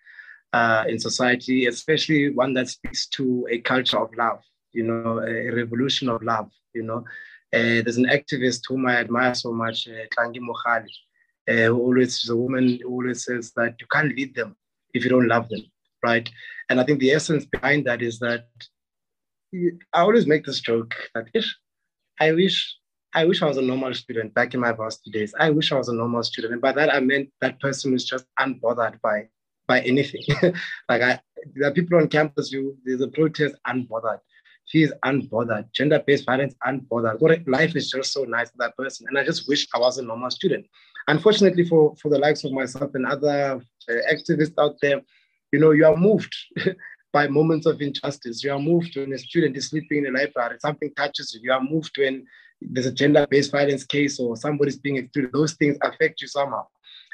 uh, 0.54 0.84
in 0.88 0.98
society, 0.98 1.66
especially 1.66 2.32
one 2.32 2.54
that 2.54 2.68
speaks 2.68 3.06
to 3.08 3.46
a 3.50 3.58
culture 3.58 3.98
of 3.98 4.14
love, 4.16 4.40
you 4.72 4.84
know, 4.84 5.18
a 5.20 5.50
revolution 5.54 6.08
of 6.08 6.22
love, 6.22 6.50
you 6.72 6.82
know. 6.82 7.04
Uh, 7.52 7.82
there's 7.82 7.98
an 7.98 8.06
activist 8.06 8.62
whom 8.66 8.86
I 8.86 8.96
admire 8.96 9.34
so 9.34 9.52
much, 9.52 9.88
uh, 9.88 10.06
Mogale, 10.18 10.88
uh, 11.48 11.52
who 11.52 11.78
always 11.78 12.22
is 12.22 12.30
a 12.30 12.36
woman 12.36 12.78
who 12.82 12.88
always 12.88 13.24
says 13.24 13.52
that 13.56 13.74
you 13.78 13.86
can't 13.92 14.16
lead 14.16 14.34
them 14.34 14.56
if 14.94 15.04
you 15.04 15.10
don't 15.10 15.28
love 15.28 15.50
them, 15.50 15.60
right? 16.02 16.28
And 16.70 16.80
I 16.80 16.84
think 16.84 17.00
the 17.00 17.12
essence 17.12 17.44
behind 17.44 17.84
that 17.86 18.00
is 18.00 18.18
that 18.20 18.46
I 19.92 20.00
always 20.00 20.26
make 20.26 20.44
this 20.44 20.60
joke 20.60 20.94
that 21.14 21.26
I 22.20 22.32
wish 22.32 22.76
I 23.14 23.24
wish 23.24 23.42
I 23.42 23.46
was 23.46 23.56
a 23.56 23.62
normal 23.62 23.94
student 23.94 24.34
back 24.34 24.52
in 24.52 24.60
my 24.60 24.72
varsity 24.72 25.10
days. 25.10 25.34
I 25.38 25.48
wish 25.50 25.72
I 25.72 25.76
was 25.76 25.88
a 25.88 25.94
normal 25.94 26.22
student. 26.22 26.52
And 26.52 26.62
by 26.62 26.72
that 26.72 26.92
I 26.94 27.00
meant 27.00 27.30
that 27.40 27.58
person 27.60 27.92
who's 27.92 28.04
just 28.04 28.26
unbothered 28.38 29.00
by 29.00 29.28
by 29.66 29.80
anything. 29.80 30.22
like 30.88 31.02
I 31.02 31.20
there 31.54 31.68
are 31.68 31.72
people 31.72 31.98
on 31.98 32.08
campus 32.08 32.50
who 32.50 32.76
there's 32.84 33.00
a 33.00 33.08
protest 33.08 33.54
unbothered. 33.66 34.20
She 34.66 34.82
is 34.82 34.92
unbothered. 35.04 35.72
Gender-based 35.72 36.26
violence 36.26 36.54
unbothered. 36.66 37.20
What 37.20 37.46
life 37.46 37.76
is 37.76 37.90
just 37.90 38.12
so 38.12 38.24
nice 38.24 38.50
for 38.50 38.58
that 38.58 38.76
person. 38.76 39.06
And 39.08 39.16
I 39.16 39.24
just 39.24 39.48
wish 39.48 39.66
I 39.74 39.78
was 39.78 39.98
a 39.98 40.02
normal 40.02 40.30
student. 40.30 40.66
Unfortunately 41.06 41.64
for, 41.64 41.94
for 42.02 42.08
the 42.08 42.18
likes 42.18 42.42
of 42.42 42.50
myself 42.50 42.90
and 42.94 43.06
other 43.06 43.60
uh, 43.88 43.92
activists 44.12 44.54
out 44.58 44.74
there, 44.82 45.00
you 45.52 45.60
know, 45.60 45.70
you 45.70 45.86
are 45.86 45.96
moved 45.96 46.34
by 47.16 47.26
moments 47.40 47.64
of 47.70 47.80
injustice. 47.80 48.44
You 48.44 48.52
are 48.52 48.58
moved 48.70 48.94
when 48.94 49.14
a 49.14 49.18
student 49.18 49.56
is 49.56 49.68
sleeping 49.70 50.04
in 50.04 50.14
a 50.14 50.18
library, 50.18 50.58
something 50.60 50.90
touches 51.00 51.32
you. 51.32 51.40
You 51.44 51.52
are 51.56 51.66
moved 51.74 51.94
when 51.96 52.14
there's 52.60 52.90
a 52.92 52.96
gender-based 53.00 53.52
violence 53.58 53.84
case 53.84 54.20
or 54.20 54.36
somebody's 54.36 54.78
being 54.84 54.96
excluded. 54.96 55.32
Those 55.32 55.54
things 55.54 55.78
affect 55.82 56.20
you 56.20 56.28
somehow. 56.28 56.64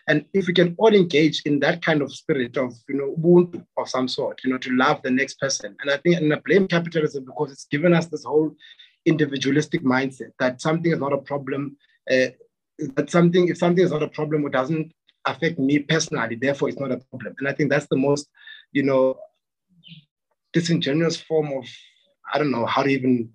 And 0.08 0.24
if 0.38 0.48
we 0.48 0.54
can 0.54 0.74
all 0.80 0.92
engage 1.02 1.42
in 1.48 1.60
that 1.60 1.84
kind 1.88 2.02
of 2.02 2.12
spirit 2.12 2.56
of, 2.56 2.70
you 2.88 2.96
know, 2.98 3.14
Ubuntu 3.16 3.64
of 3.80 3.88
some 3.88 4.08
sort, 4.08 4.40
you 4.42 4.50
know, 4.50 4.58
to 4.58 4.70
love 4.84 4.98
the 5.02 5.10
next 5.20 5.34
person. 5.44 5.76
And 5.80 5.88
I 5.88 5.98
think 5.98 6.16
and 6.16 6.34
I 6.34 6.40
blame 6.44 6.66
capitalism 6.66 7.24
because 7.24 7.52
it's 7.52 7.66
given 7.66 7.94
us 7.94 8.06
this 8.06 8.24
whole 8.24 8.50
individualistic 9.12 9.82
mindset 9.84 10.32
that 10.40 10.60
something 10.60 10.90
is 10.90 10.98
not 10.98 11.12
a 11.12 11.18
problem, 11.18 11.76
uh, 12.10 12.30
that 12.96 13.08
something, 13.08 13.46
if 13.52 13.58
something 13.58 13.84
is 13.84 13.92
not 13.92 14.02
a 14.02 14.08
problem, 14.18 14.44
or 14.44 14.50
doesn't 14.50 14.92
affect 15.26 15.60
me 15.60 15.78
personally, 15.78 16.34
therefore 16.34 16.68
it's 16.70 16.80
not 16.80 16.90
a 16.90 17.00
problem. 17.10 17.36
And 17.38 17.46
I 17.48 17.52
think 17.52 17.70
that's 17.70 17.90
the 17.92 18.02
most, 18.08 18.26
you 18.72 18.82
know, 18.82 19.04
disingenuous 20.52 21.20
form 21.20 21.52
of, 21.52 21.66
I 22.32 22.38
don't 22.38 22.50
know 22.50 22.66
how 22.66 22.82
to 22.82 22.90
even 22.90 23.30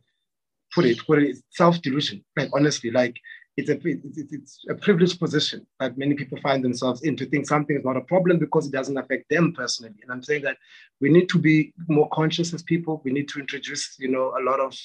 put 0.73 0.85
it, 0.85 1.05
put 1.05 1.21
it 1.23 1.37
self-delusion. 1.51 2.23
Like 2.35 2.49
honestly, 2.53 2.91
like 2.91 3.17
it's 3.57 3.69
a 3.69 3.79
it's, 3.83 4.33
it's 4.33 4.65
a 4.69 4.75
privileged 4.75 5.19
position 5.19 5.65
that 5.79 5.97
many 5.97 6.13
people 6.13 6.37
find 6.41 6.63
themselves 6.63 7.01
in 7.01 7.15
to 7.17 7.25
think 7.25 7.47
something 7.47 7.75
is 7.75 7.83
not 7.83 7.97
a 7.97 8.01
problem 8.01 8.37
because 8.37 8.67
it 8.67 8.71
doesn't 8.71 8.97
affect 8.97 9.29
them 9.29 9.51
personally. 9.53 9.95
And 10.03 10.11
I'm 10.11 10.23
saying 10.23 10.43
that 10.43 10.57
we 11.01 11.09
need 11.09 11.27
to 11.29 11.39
be 11.39 11.73
more 11.87 12.07
conscious 12.09 12.53
as 12.53 12.61
people. 12.61 13.01
We 13.03 13.11
need 13.11 13.27
to 13.29 13.39
introduce, 13.39 13.97
you 13.97 14.09
know, 14.09 14.33
a 14.39 14.43
lot 14.43 14.59
of 14.59 14.77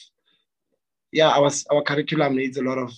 yeah, 1.12 1.28
our, 1.28 1.50
our 1.70 1.82
curriculum 1.82 2.36
needs 2.36 2.56
a 2.56 2.62
lot 2.62 2.78
of 2.78 2.90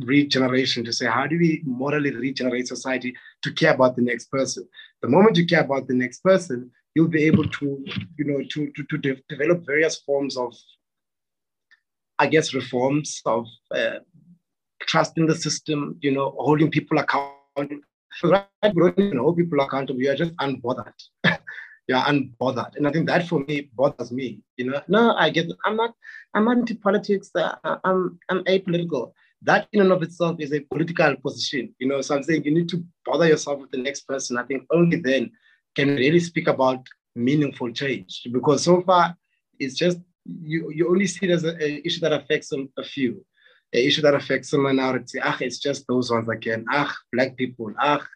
regeneration 0.00 0.84
to 0.84 0.92
say, 0.92 1.06
how 1.06 1.26
do 1.26 1.38
we 1.38 1.62
morally 1.64 2.14
regenerate 2.14 2.68
society 2.68 3.16
to 3.42 3.52
care 3.54 3.72
about 3.72 3.96
the 3.96 4.02
next 4.02 4.30
person? 4.30 4.68
The 5.00 5.08
moment 5.08 5.38
you 5.38 5.46
care 5.46 5.62
about 5.62 5.88
the 5.88 5.94
next 5.94 6.22
person, 6.22 6.70
you'll 6.94 7.08
be 7.08 7.24
able 7.24 7.44
to, 7.48 7.84
you 8.16 8.24
know, 8.24 8.42
to, 8.50 8.70
to, 8.72 8.84
to 8.84 8.98
de- 8.98 9.22
develop 9.28 9.66
various 9.66 10.00
forms 10.00 10.36
of, 10.36 10.54
I 12.18 12.26
guess, 12.26 12.54
reforms 12.54 13.20
of 13.26 13.46
uh, 13.74 13.98
trust 14.82 15.18
in 15.18 15.26
the 15.26 15.34
system, 15.34 15.98
you 16.00 16.12
know, 16.12 16.34
holding 16.38 16.70
people 16.70 16.98
accountable. 16.98 17.80
Right, 18.22 18.46
even 18.62 19.18
hold 19.18 19.36
people 19.36 19.60
accountable. 19.60 20.00
You 20.00 20.12
are 20.12 20.16
just 20.16 20.36
unbothered. 20.36 20.92
you're 21.88 21.98
unbothered. 21.98 22.76
And 22.76 22.86
I 22.86 22.92
think 22.92 23.08
that 23.08 23.28
for 23.28 23.40
me 23.40 23.70
bothers 23.74 24.12
me. 24.12 24.40
You 24.56 24.70
know, 24.70 24.82
no, 24.88 25.14
I 25.14 25.30
get 25.30 25.50
I'm 25.64 25.76
not 25.76 25.94
I'm 26.32 26.44
not 26.44 26.58
into 26.58 26.76
politics. 26.76 27.30
Uh, 27.34 27.56
I'm 27.84 28.18
I'm 28.28 28.44
apolitical. 28.44 29.12
That 29.42 29.68
in 29.72 29.80
and 29.80 29.92
of 29.92 30.02
itself 30.02 30.36
is 30.40 30.52
a 30.52 30.60
political 30.60 31.16
position. 31.16 31.74
You 31.78 31.88
know, 31.88 32.00
so 32.00 32.14
I'm 32.14 32.22
saying 32.22 32.44
you 32.44 32.54
need 32.54 32.68
to 32.70 32.84
bother 33.04 33.26
yourself 33.26 33.60
with 33.60 33.70
the 33.72 33.78
next 33.78 34.02
person. 34.02 34.38
I 34.38 34.44
think 34.44 34.64
only 34.70 35.00
then 35.00 35.32
can 35.74 35.88
really 35.88 36.20
speak 36.20 36.46
about 36.46 36.86
meaningful 37.14 37.72
change. 37.72 38.22
Because 38.32 38.64
so 38.64 38.82
far 38.82 39.16
it's 39.58 39.74
just 39.74 39.98
you 40.24 40.70
you 40.72 40.88
only 40.88 41.06
see 41.06 41.26
it 41.26 41.32
as 41.32 41.44
an 41.44 41.82
issue 41.84 42.00
that 42.00 42.12
affects 42.12 42.52
a, 42.52 42.84
few. 42.84 43.24
An 43.72 43.80
issue 43.80 44.02
that 44.02 44.14
affects 44.14 44.52
a 44.52 44.58
minority. 44.58 45.18
Ah, 45.22 45.36
it's 45.40 45.58
just 45.58 45.86
those 45.86 46.10
ones 46.10 46.28
again. 46.28 46.64
Ah, 46.70 46.94
black 47.12 47.36
people. 47.36 47.72
Ah, 47.78 48.06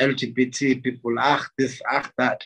LGBT 0.00 0.82
people. 0.82 1.14
Ah, 1.18 1.46
this, 1.56 1.80
ah, 1.90 2.10
that. 2.18 2.42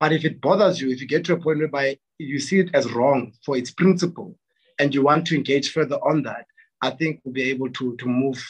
But 0.00 0.12
if 0.12 0.24
it 0.24 0.40
bothers 0.40 0.80
you, 0.80 0.90
if 0.90 1.00
you 1.00 1.06
get 1.06 1.24
to 1.26 1.34
a 1.34 1.40
point 1.40 1.58
whereby 1.58 1.98
you 2.18 2.40
see 2.40 2.58
it 2.58 2.70
as 2.74 2.92
wrong 2.92 3.32
for 3.44 3.56
its 3.56 3.70
principle 3.70 4.36
and 4.78 4.92
you 4.92 5.02
want 5.02 5.26
to 5.26 5.36
engage 5.36 5.70
further 5.70 5.96
on 5.96 6.22
that, 6.24 6.46
I 6.82 6.90
think 6.90 7.20
we'll 7.22 7.34
be 7.34 7.50
able 7.50 7.70
to, 7.70 7.96
to 7.96 8.06
move 8.06 8.44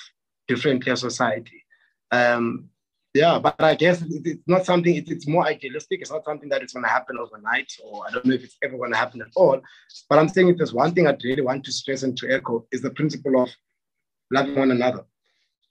differently 0.49 0.91
as 0.93 1.01
society. 1.01 1.63
Um, 2.11 2.71
yeah, 3.14 3.38
but 3.38 3.61
I 3.61 3.75
guess 3.75 4.03
it's 4.03 4.42
not 4.46 4.64
something, 4.64 4.94
it's, 4.94 5.29
more 5.29 5.46
idealistic. 5.46 6.01
It's 6.01 6.11
not 6.11 6.25
something 6.25 6.48
that 6.48 6.62
is 6.62 6.72
going 6.72 6.85
to 6.85 6.88
happen 6.88 7.18
overnight, 7.18 7.70
or 7.85 8.07
I 8.07 8.11
don't 8.11 8.25
know 8.25 8.35
if 8.35 8.44
it's 8.44 8.57
ever 8.62 8.79
going 8.79 8.92
to 8.92 8.96
happen 8.96 9.20
at 9.20 9.29
all. 9.37 9.61
But 10.09 10.18
I'm 10.18 10.29
saying 10.29 10.48
if 10.48 10.57
there's 10.57 10.72
one 10.72 10.94
thing 10.94 11.07
I 11.07 11.16
really 11.22 11.42
want 11.42 11.64
to 11.64 11.72
stress 11.72 12.05
and 12.05 12.16
to 12.18 12.31
echo 12.31 12.66
is 12.72 12.81
the 12.81 12.90
principle 12.90 13.42
of 13.42 13.51
loving 14.31 14.57
one 14.57 14.70
another, 14.70 15.05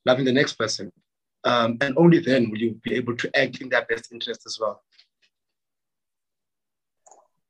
loving 0.06 0.26
the 0.26 0.32
next 0.32 0.54
person. 0.54 0.92
Um, 1.44 1.80
and 1.82 1.98
only 1.98 2.20
then 2.20 2.52
will 2.52 2.60
you 2.60 2.80
be 2.84 2.94
able 2.94 3.18
to 3.18 3.36
act 3.36 3.60
in 3.62 3.70
their 3.70 3.86
best 3.86 4.12
interest 4.12 4.44
as 4.46 4.60
well. 4.62 4.84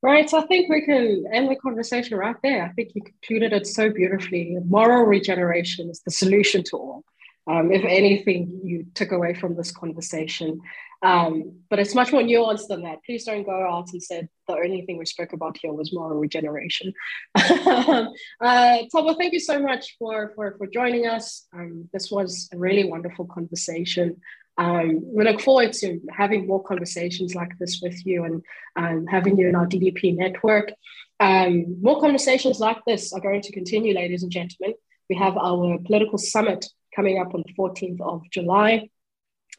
Right, 0.02 0.28
so 0.30 0.40
I 0.40 0.48
think 0.48 0.70
we 0.70 0.86
can 0.86 1.26
end 1.32 1.52
the 1.52 1.56
conversation 1.58 2.18
right 2.18 2.36
there. 2.42 2.64
I 2.64 2.70
think 2.70 2.92
you 2.96 3.04
concluded 3.04 3.54
it 3.54 3.68
so 3.68 3.92
beautifully. 3.92 4.58
Moral 4.66 5.04
regeneration 5.04 5.90
is 5.90 6.02
the 6.02 6.12
solution 6.12 6.64
to 6.70 6.78
all. 6.78 7.04
Um, 7.50 7.72
if 7.72 7.84
anything 7.84 8.62
you 8.64 8.86
took 8.94 9.12
away 9.12 9.34
from 9.34 9.56
this 9.56 9.72
conversation, 9.72 10.62
um, 11.04 11.62
but 11.70 11.80
it's 11.80 11.96
much 11.96 12.12
more 12.12 12.22
nuanced 12.22 12.68
than 12.68 12.84
that. 12.84 13.04
Please 13.04 13.26
don't 13.26 13.44
go 13.44 13.68
out 13.68 13.92
and 13.92 14.02
say 14.02 14.28
the 14.48 14.54
only 14.54 14.84
thing 14.84 14.98
we 14.98 15.06
spoke 15.06 15.34
about 15.34 15.58
here 15.60 15.74
was 15.74 15.92
moral 15.92 16.20
regeneration. 16.20 16.94
uh, 17.36 18.06
thank 18.40 19.34
you 19.34 19.40
so 19.40 19.60
much 19.60 19.96
for, 19.98 20.32
for, 20.36 20.56
for 20.58 20.68
joining 20.68 21.08
us. 21.08 21.48
Um, 21.54 21.90
this 21.92 22.12
was 22.12 22.48
a 22.54 22.58
really 22.58 22.84
wonderful 22.84 23.26
conversation. 23.26 24.18
Um, 24.58 25.02
we 25.04 25.24
look 25.24 25.42
forward 25.42 25.74
to 25.74 26.00
having 26.12 26.46
more 26.46 26.62
conversations 26.62 27.34
like 27.34 27.58
this 27.58 27.80
with 27.82 28.06
you 28.06 28.24
and 28.26 28.44
um, 28.76 29.08
having 29.08 29.40
you 29.40 29.48
in 29.48 29.56
our 29.56 29.66
DDP 29.66 30.16
network. 30.16 30.72
Um, 31.20 31.82
more 31.82 32.00
conversations 32.00 32.60
like 32.60 32.78
this 32.86 33.12
are 33.12 33.22
going 33.22 33.42
to 33.42 33.52
continue, 33.52 33.96
ladies 33.96 34.22
and 34.22 34.32
gentlemen. 34.32 34.76
We 35.10 35.16
have 35.16 35.36
our 35.38 35.80
political 35.80 36.20
summit 36.20 36.68
coming 36.96 37.20
up 37.20 37.34
on 37.34 37.44
the 37.46 37.54
14th 37.54 38.02
of 38.02 38.22
July, 38.32 38.90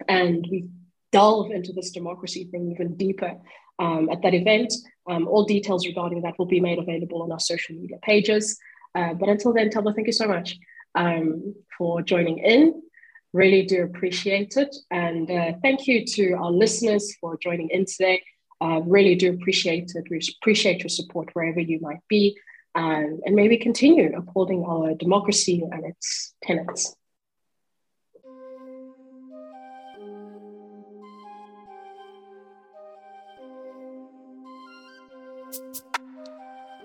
and 0.09 0.47
we 0.51 0.68
delve 1.12 1.51
into 1.51 1.72
this 1.72 1.91
democracy 1.91 2.49
thing 2.51 2.70
even 2.72 2.97
deeper 2.97 3.37
um, 3.78 4.09
at 4.11 4.22
that 4.22 4.35
event. 4.35 4.72
Um, 5.09 5.26
all 5.28 5.45
details 5.45 5.87
regarding 5.87 6.22
that 6.22 6.39
will 6.39 6.47
be 6.47 6.61
made 6.61 6.78
available 6.78 7.22
on 7.22 7.33
our 7.33 7.41
social 7.41 7.74
media 7.74 7.99
pages. 8.03 8.59
Uh, 8.95 9.14
but 9.14 9.28
until 9.28 9.53
then, 9.53 9.70
Thabo, 9.70 9.95
thank 9.95 10.07
you 10.07 10.12
so 10.12 10.28
much 10.28 10.59
um, 10.95 11.55
for 11.76 12.03
joining 12.03 12.39
in. 12.39 12.83
Really 13.33 13.62
do 13.64 13.83
appreciate 13.83 14.57
it. 14.57 14.74
And 14.91 15.30
uh, 15.30 15.53
thank 15.62 15.87
you 15.87 16.05
to 16.05 16.33
our 16.33 16.51
listeners 16.51 17.16
for 17.20 17.39
joining 17.39 17.70
in 17.70 17.87
today. 17.87 18.22
Uh, 18.61 18.80
really 18.83 19.16
do 19.16 19.33
appreciate 19.33 19.93
it. 19.95 20.05
We 20.11 20.20
appreciate 20.41 20.80
your 20.80 20.91
support 20.91 21.30
wherever 21.33 21.61
you 21.61 21.80
might 21.80 22.07
be. 22.09 22.37
Um, 22.74 23.20
and 23.26 23.35
maybe 23.35 23.59
continue 23.59 24.16
upholding 24.16 24.64
our 24.64 24.95
democracy 24.95 25.62
and 25.70 25.85
its 25.85 26.35
tenets. 26.43 26.95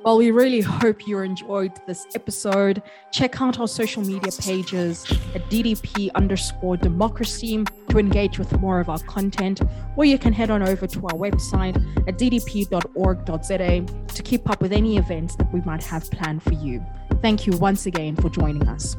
Well, 0.08 0.20
we 0.20 0.32
really 0.32 0.62
hope 0.62 1.06
you 1.06 1.20
enjoyed 1.20 1.74
this 1.86 2.08
episode. 2.16 2.82
Check 3.12 3.42
out 3.42 3.60
our 3.60 3.68
social 3.68 4.02
media 4.02 4.32
pages 4.40 5.04
at 5.36 5.44
DDP 5.50 6.12
underscore 6.16 6.78
democracy 6.78 7.66
to 7.90 8.00
engage 8.00 8.40
with 8.40 8.58
more 8.62 8.80
of 8.80 8.88
our 8.88 9.00
content, 9.00 9.60
or 9.98 10.06
you 10.06 10.18
can 10.18 10.32
head 10.32 10.50
on 10.50 10.64
over 10.64 10.88
to 10.88 11.00
our 11.08 11.12
website 11.12 11.76
at 12.08 12.18
ddp.org.za 12.18 13.82
to 14.08 14.24
keep 14.24 14.50
up 14.50 14.62
with 14.62 14.72
any 14.72 14.96
events 14.96 15.36
that 15.36 15.52
we 15.52 15.60
might 15.66 15.84
have 15.84 16.10
planned 16.10 16.42
for 16.42 16.54
you. 16.54 16.82
Thank 17.22 17.46
you 17.46 17.58
once 17.58 17.86
again 17.86 18.16
for 18.16 18.30
joining 18.30 18.66
us. 18.70 18.96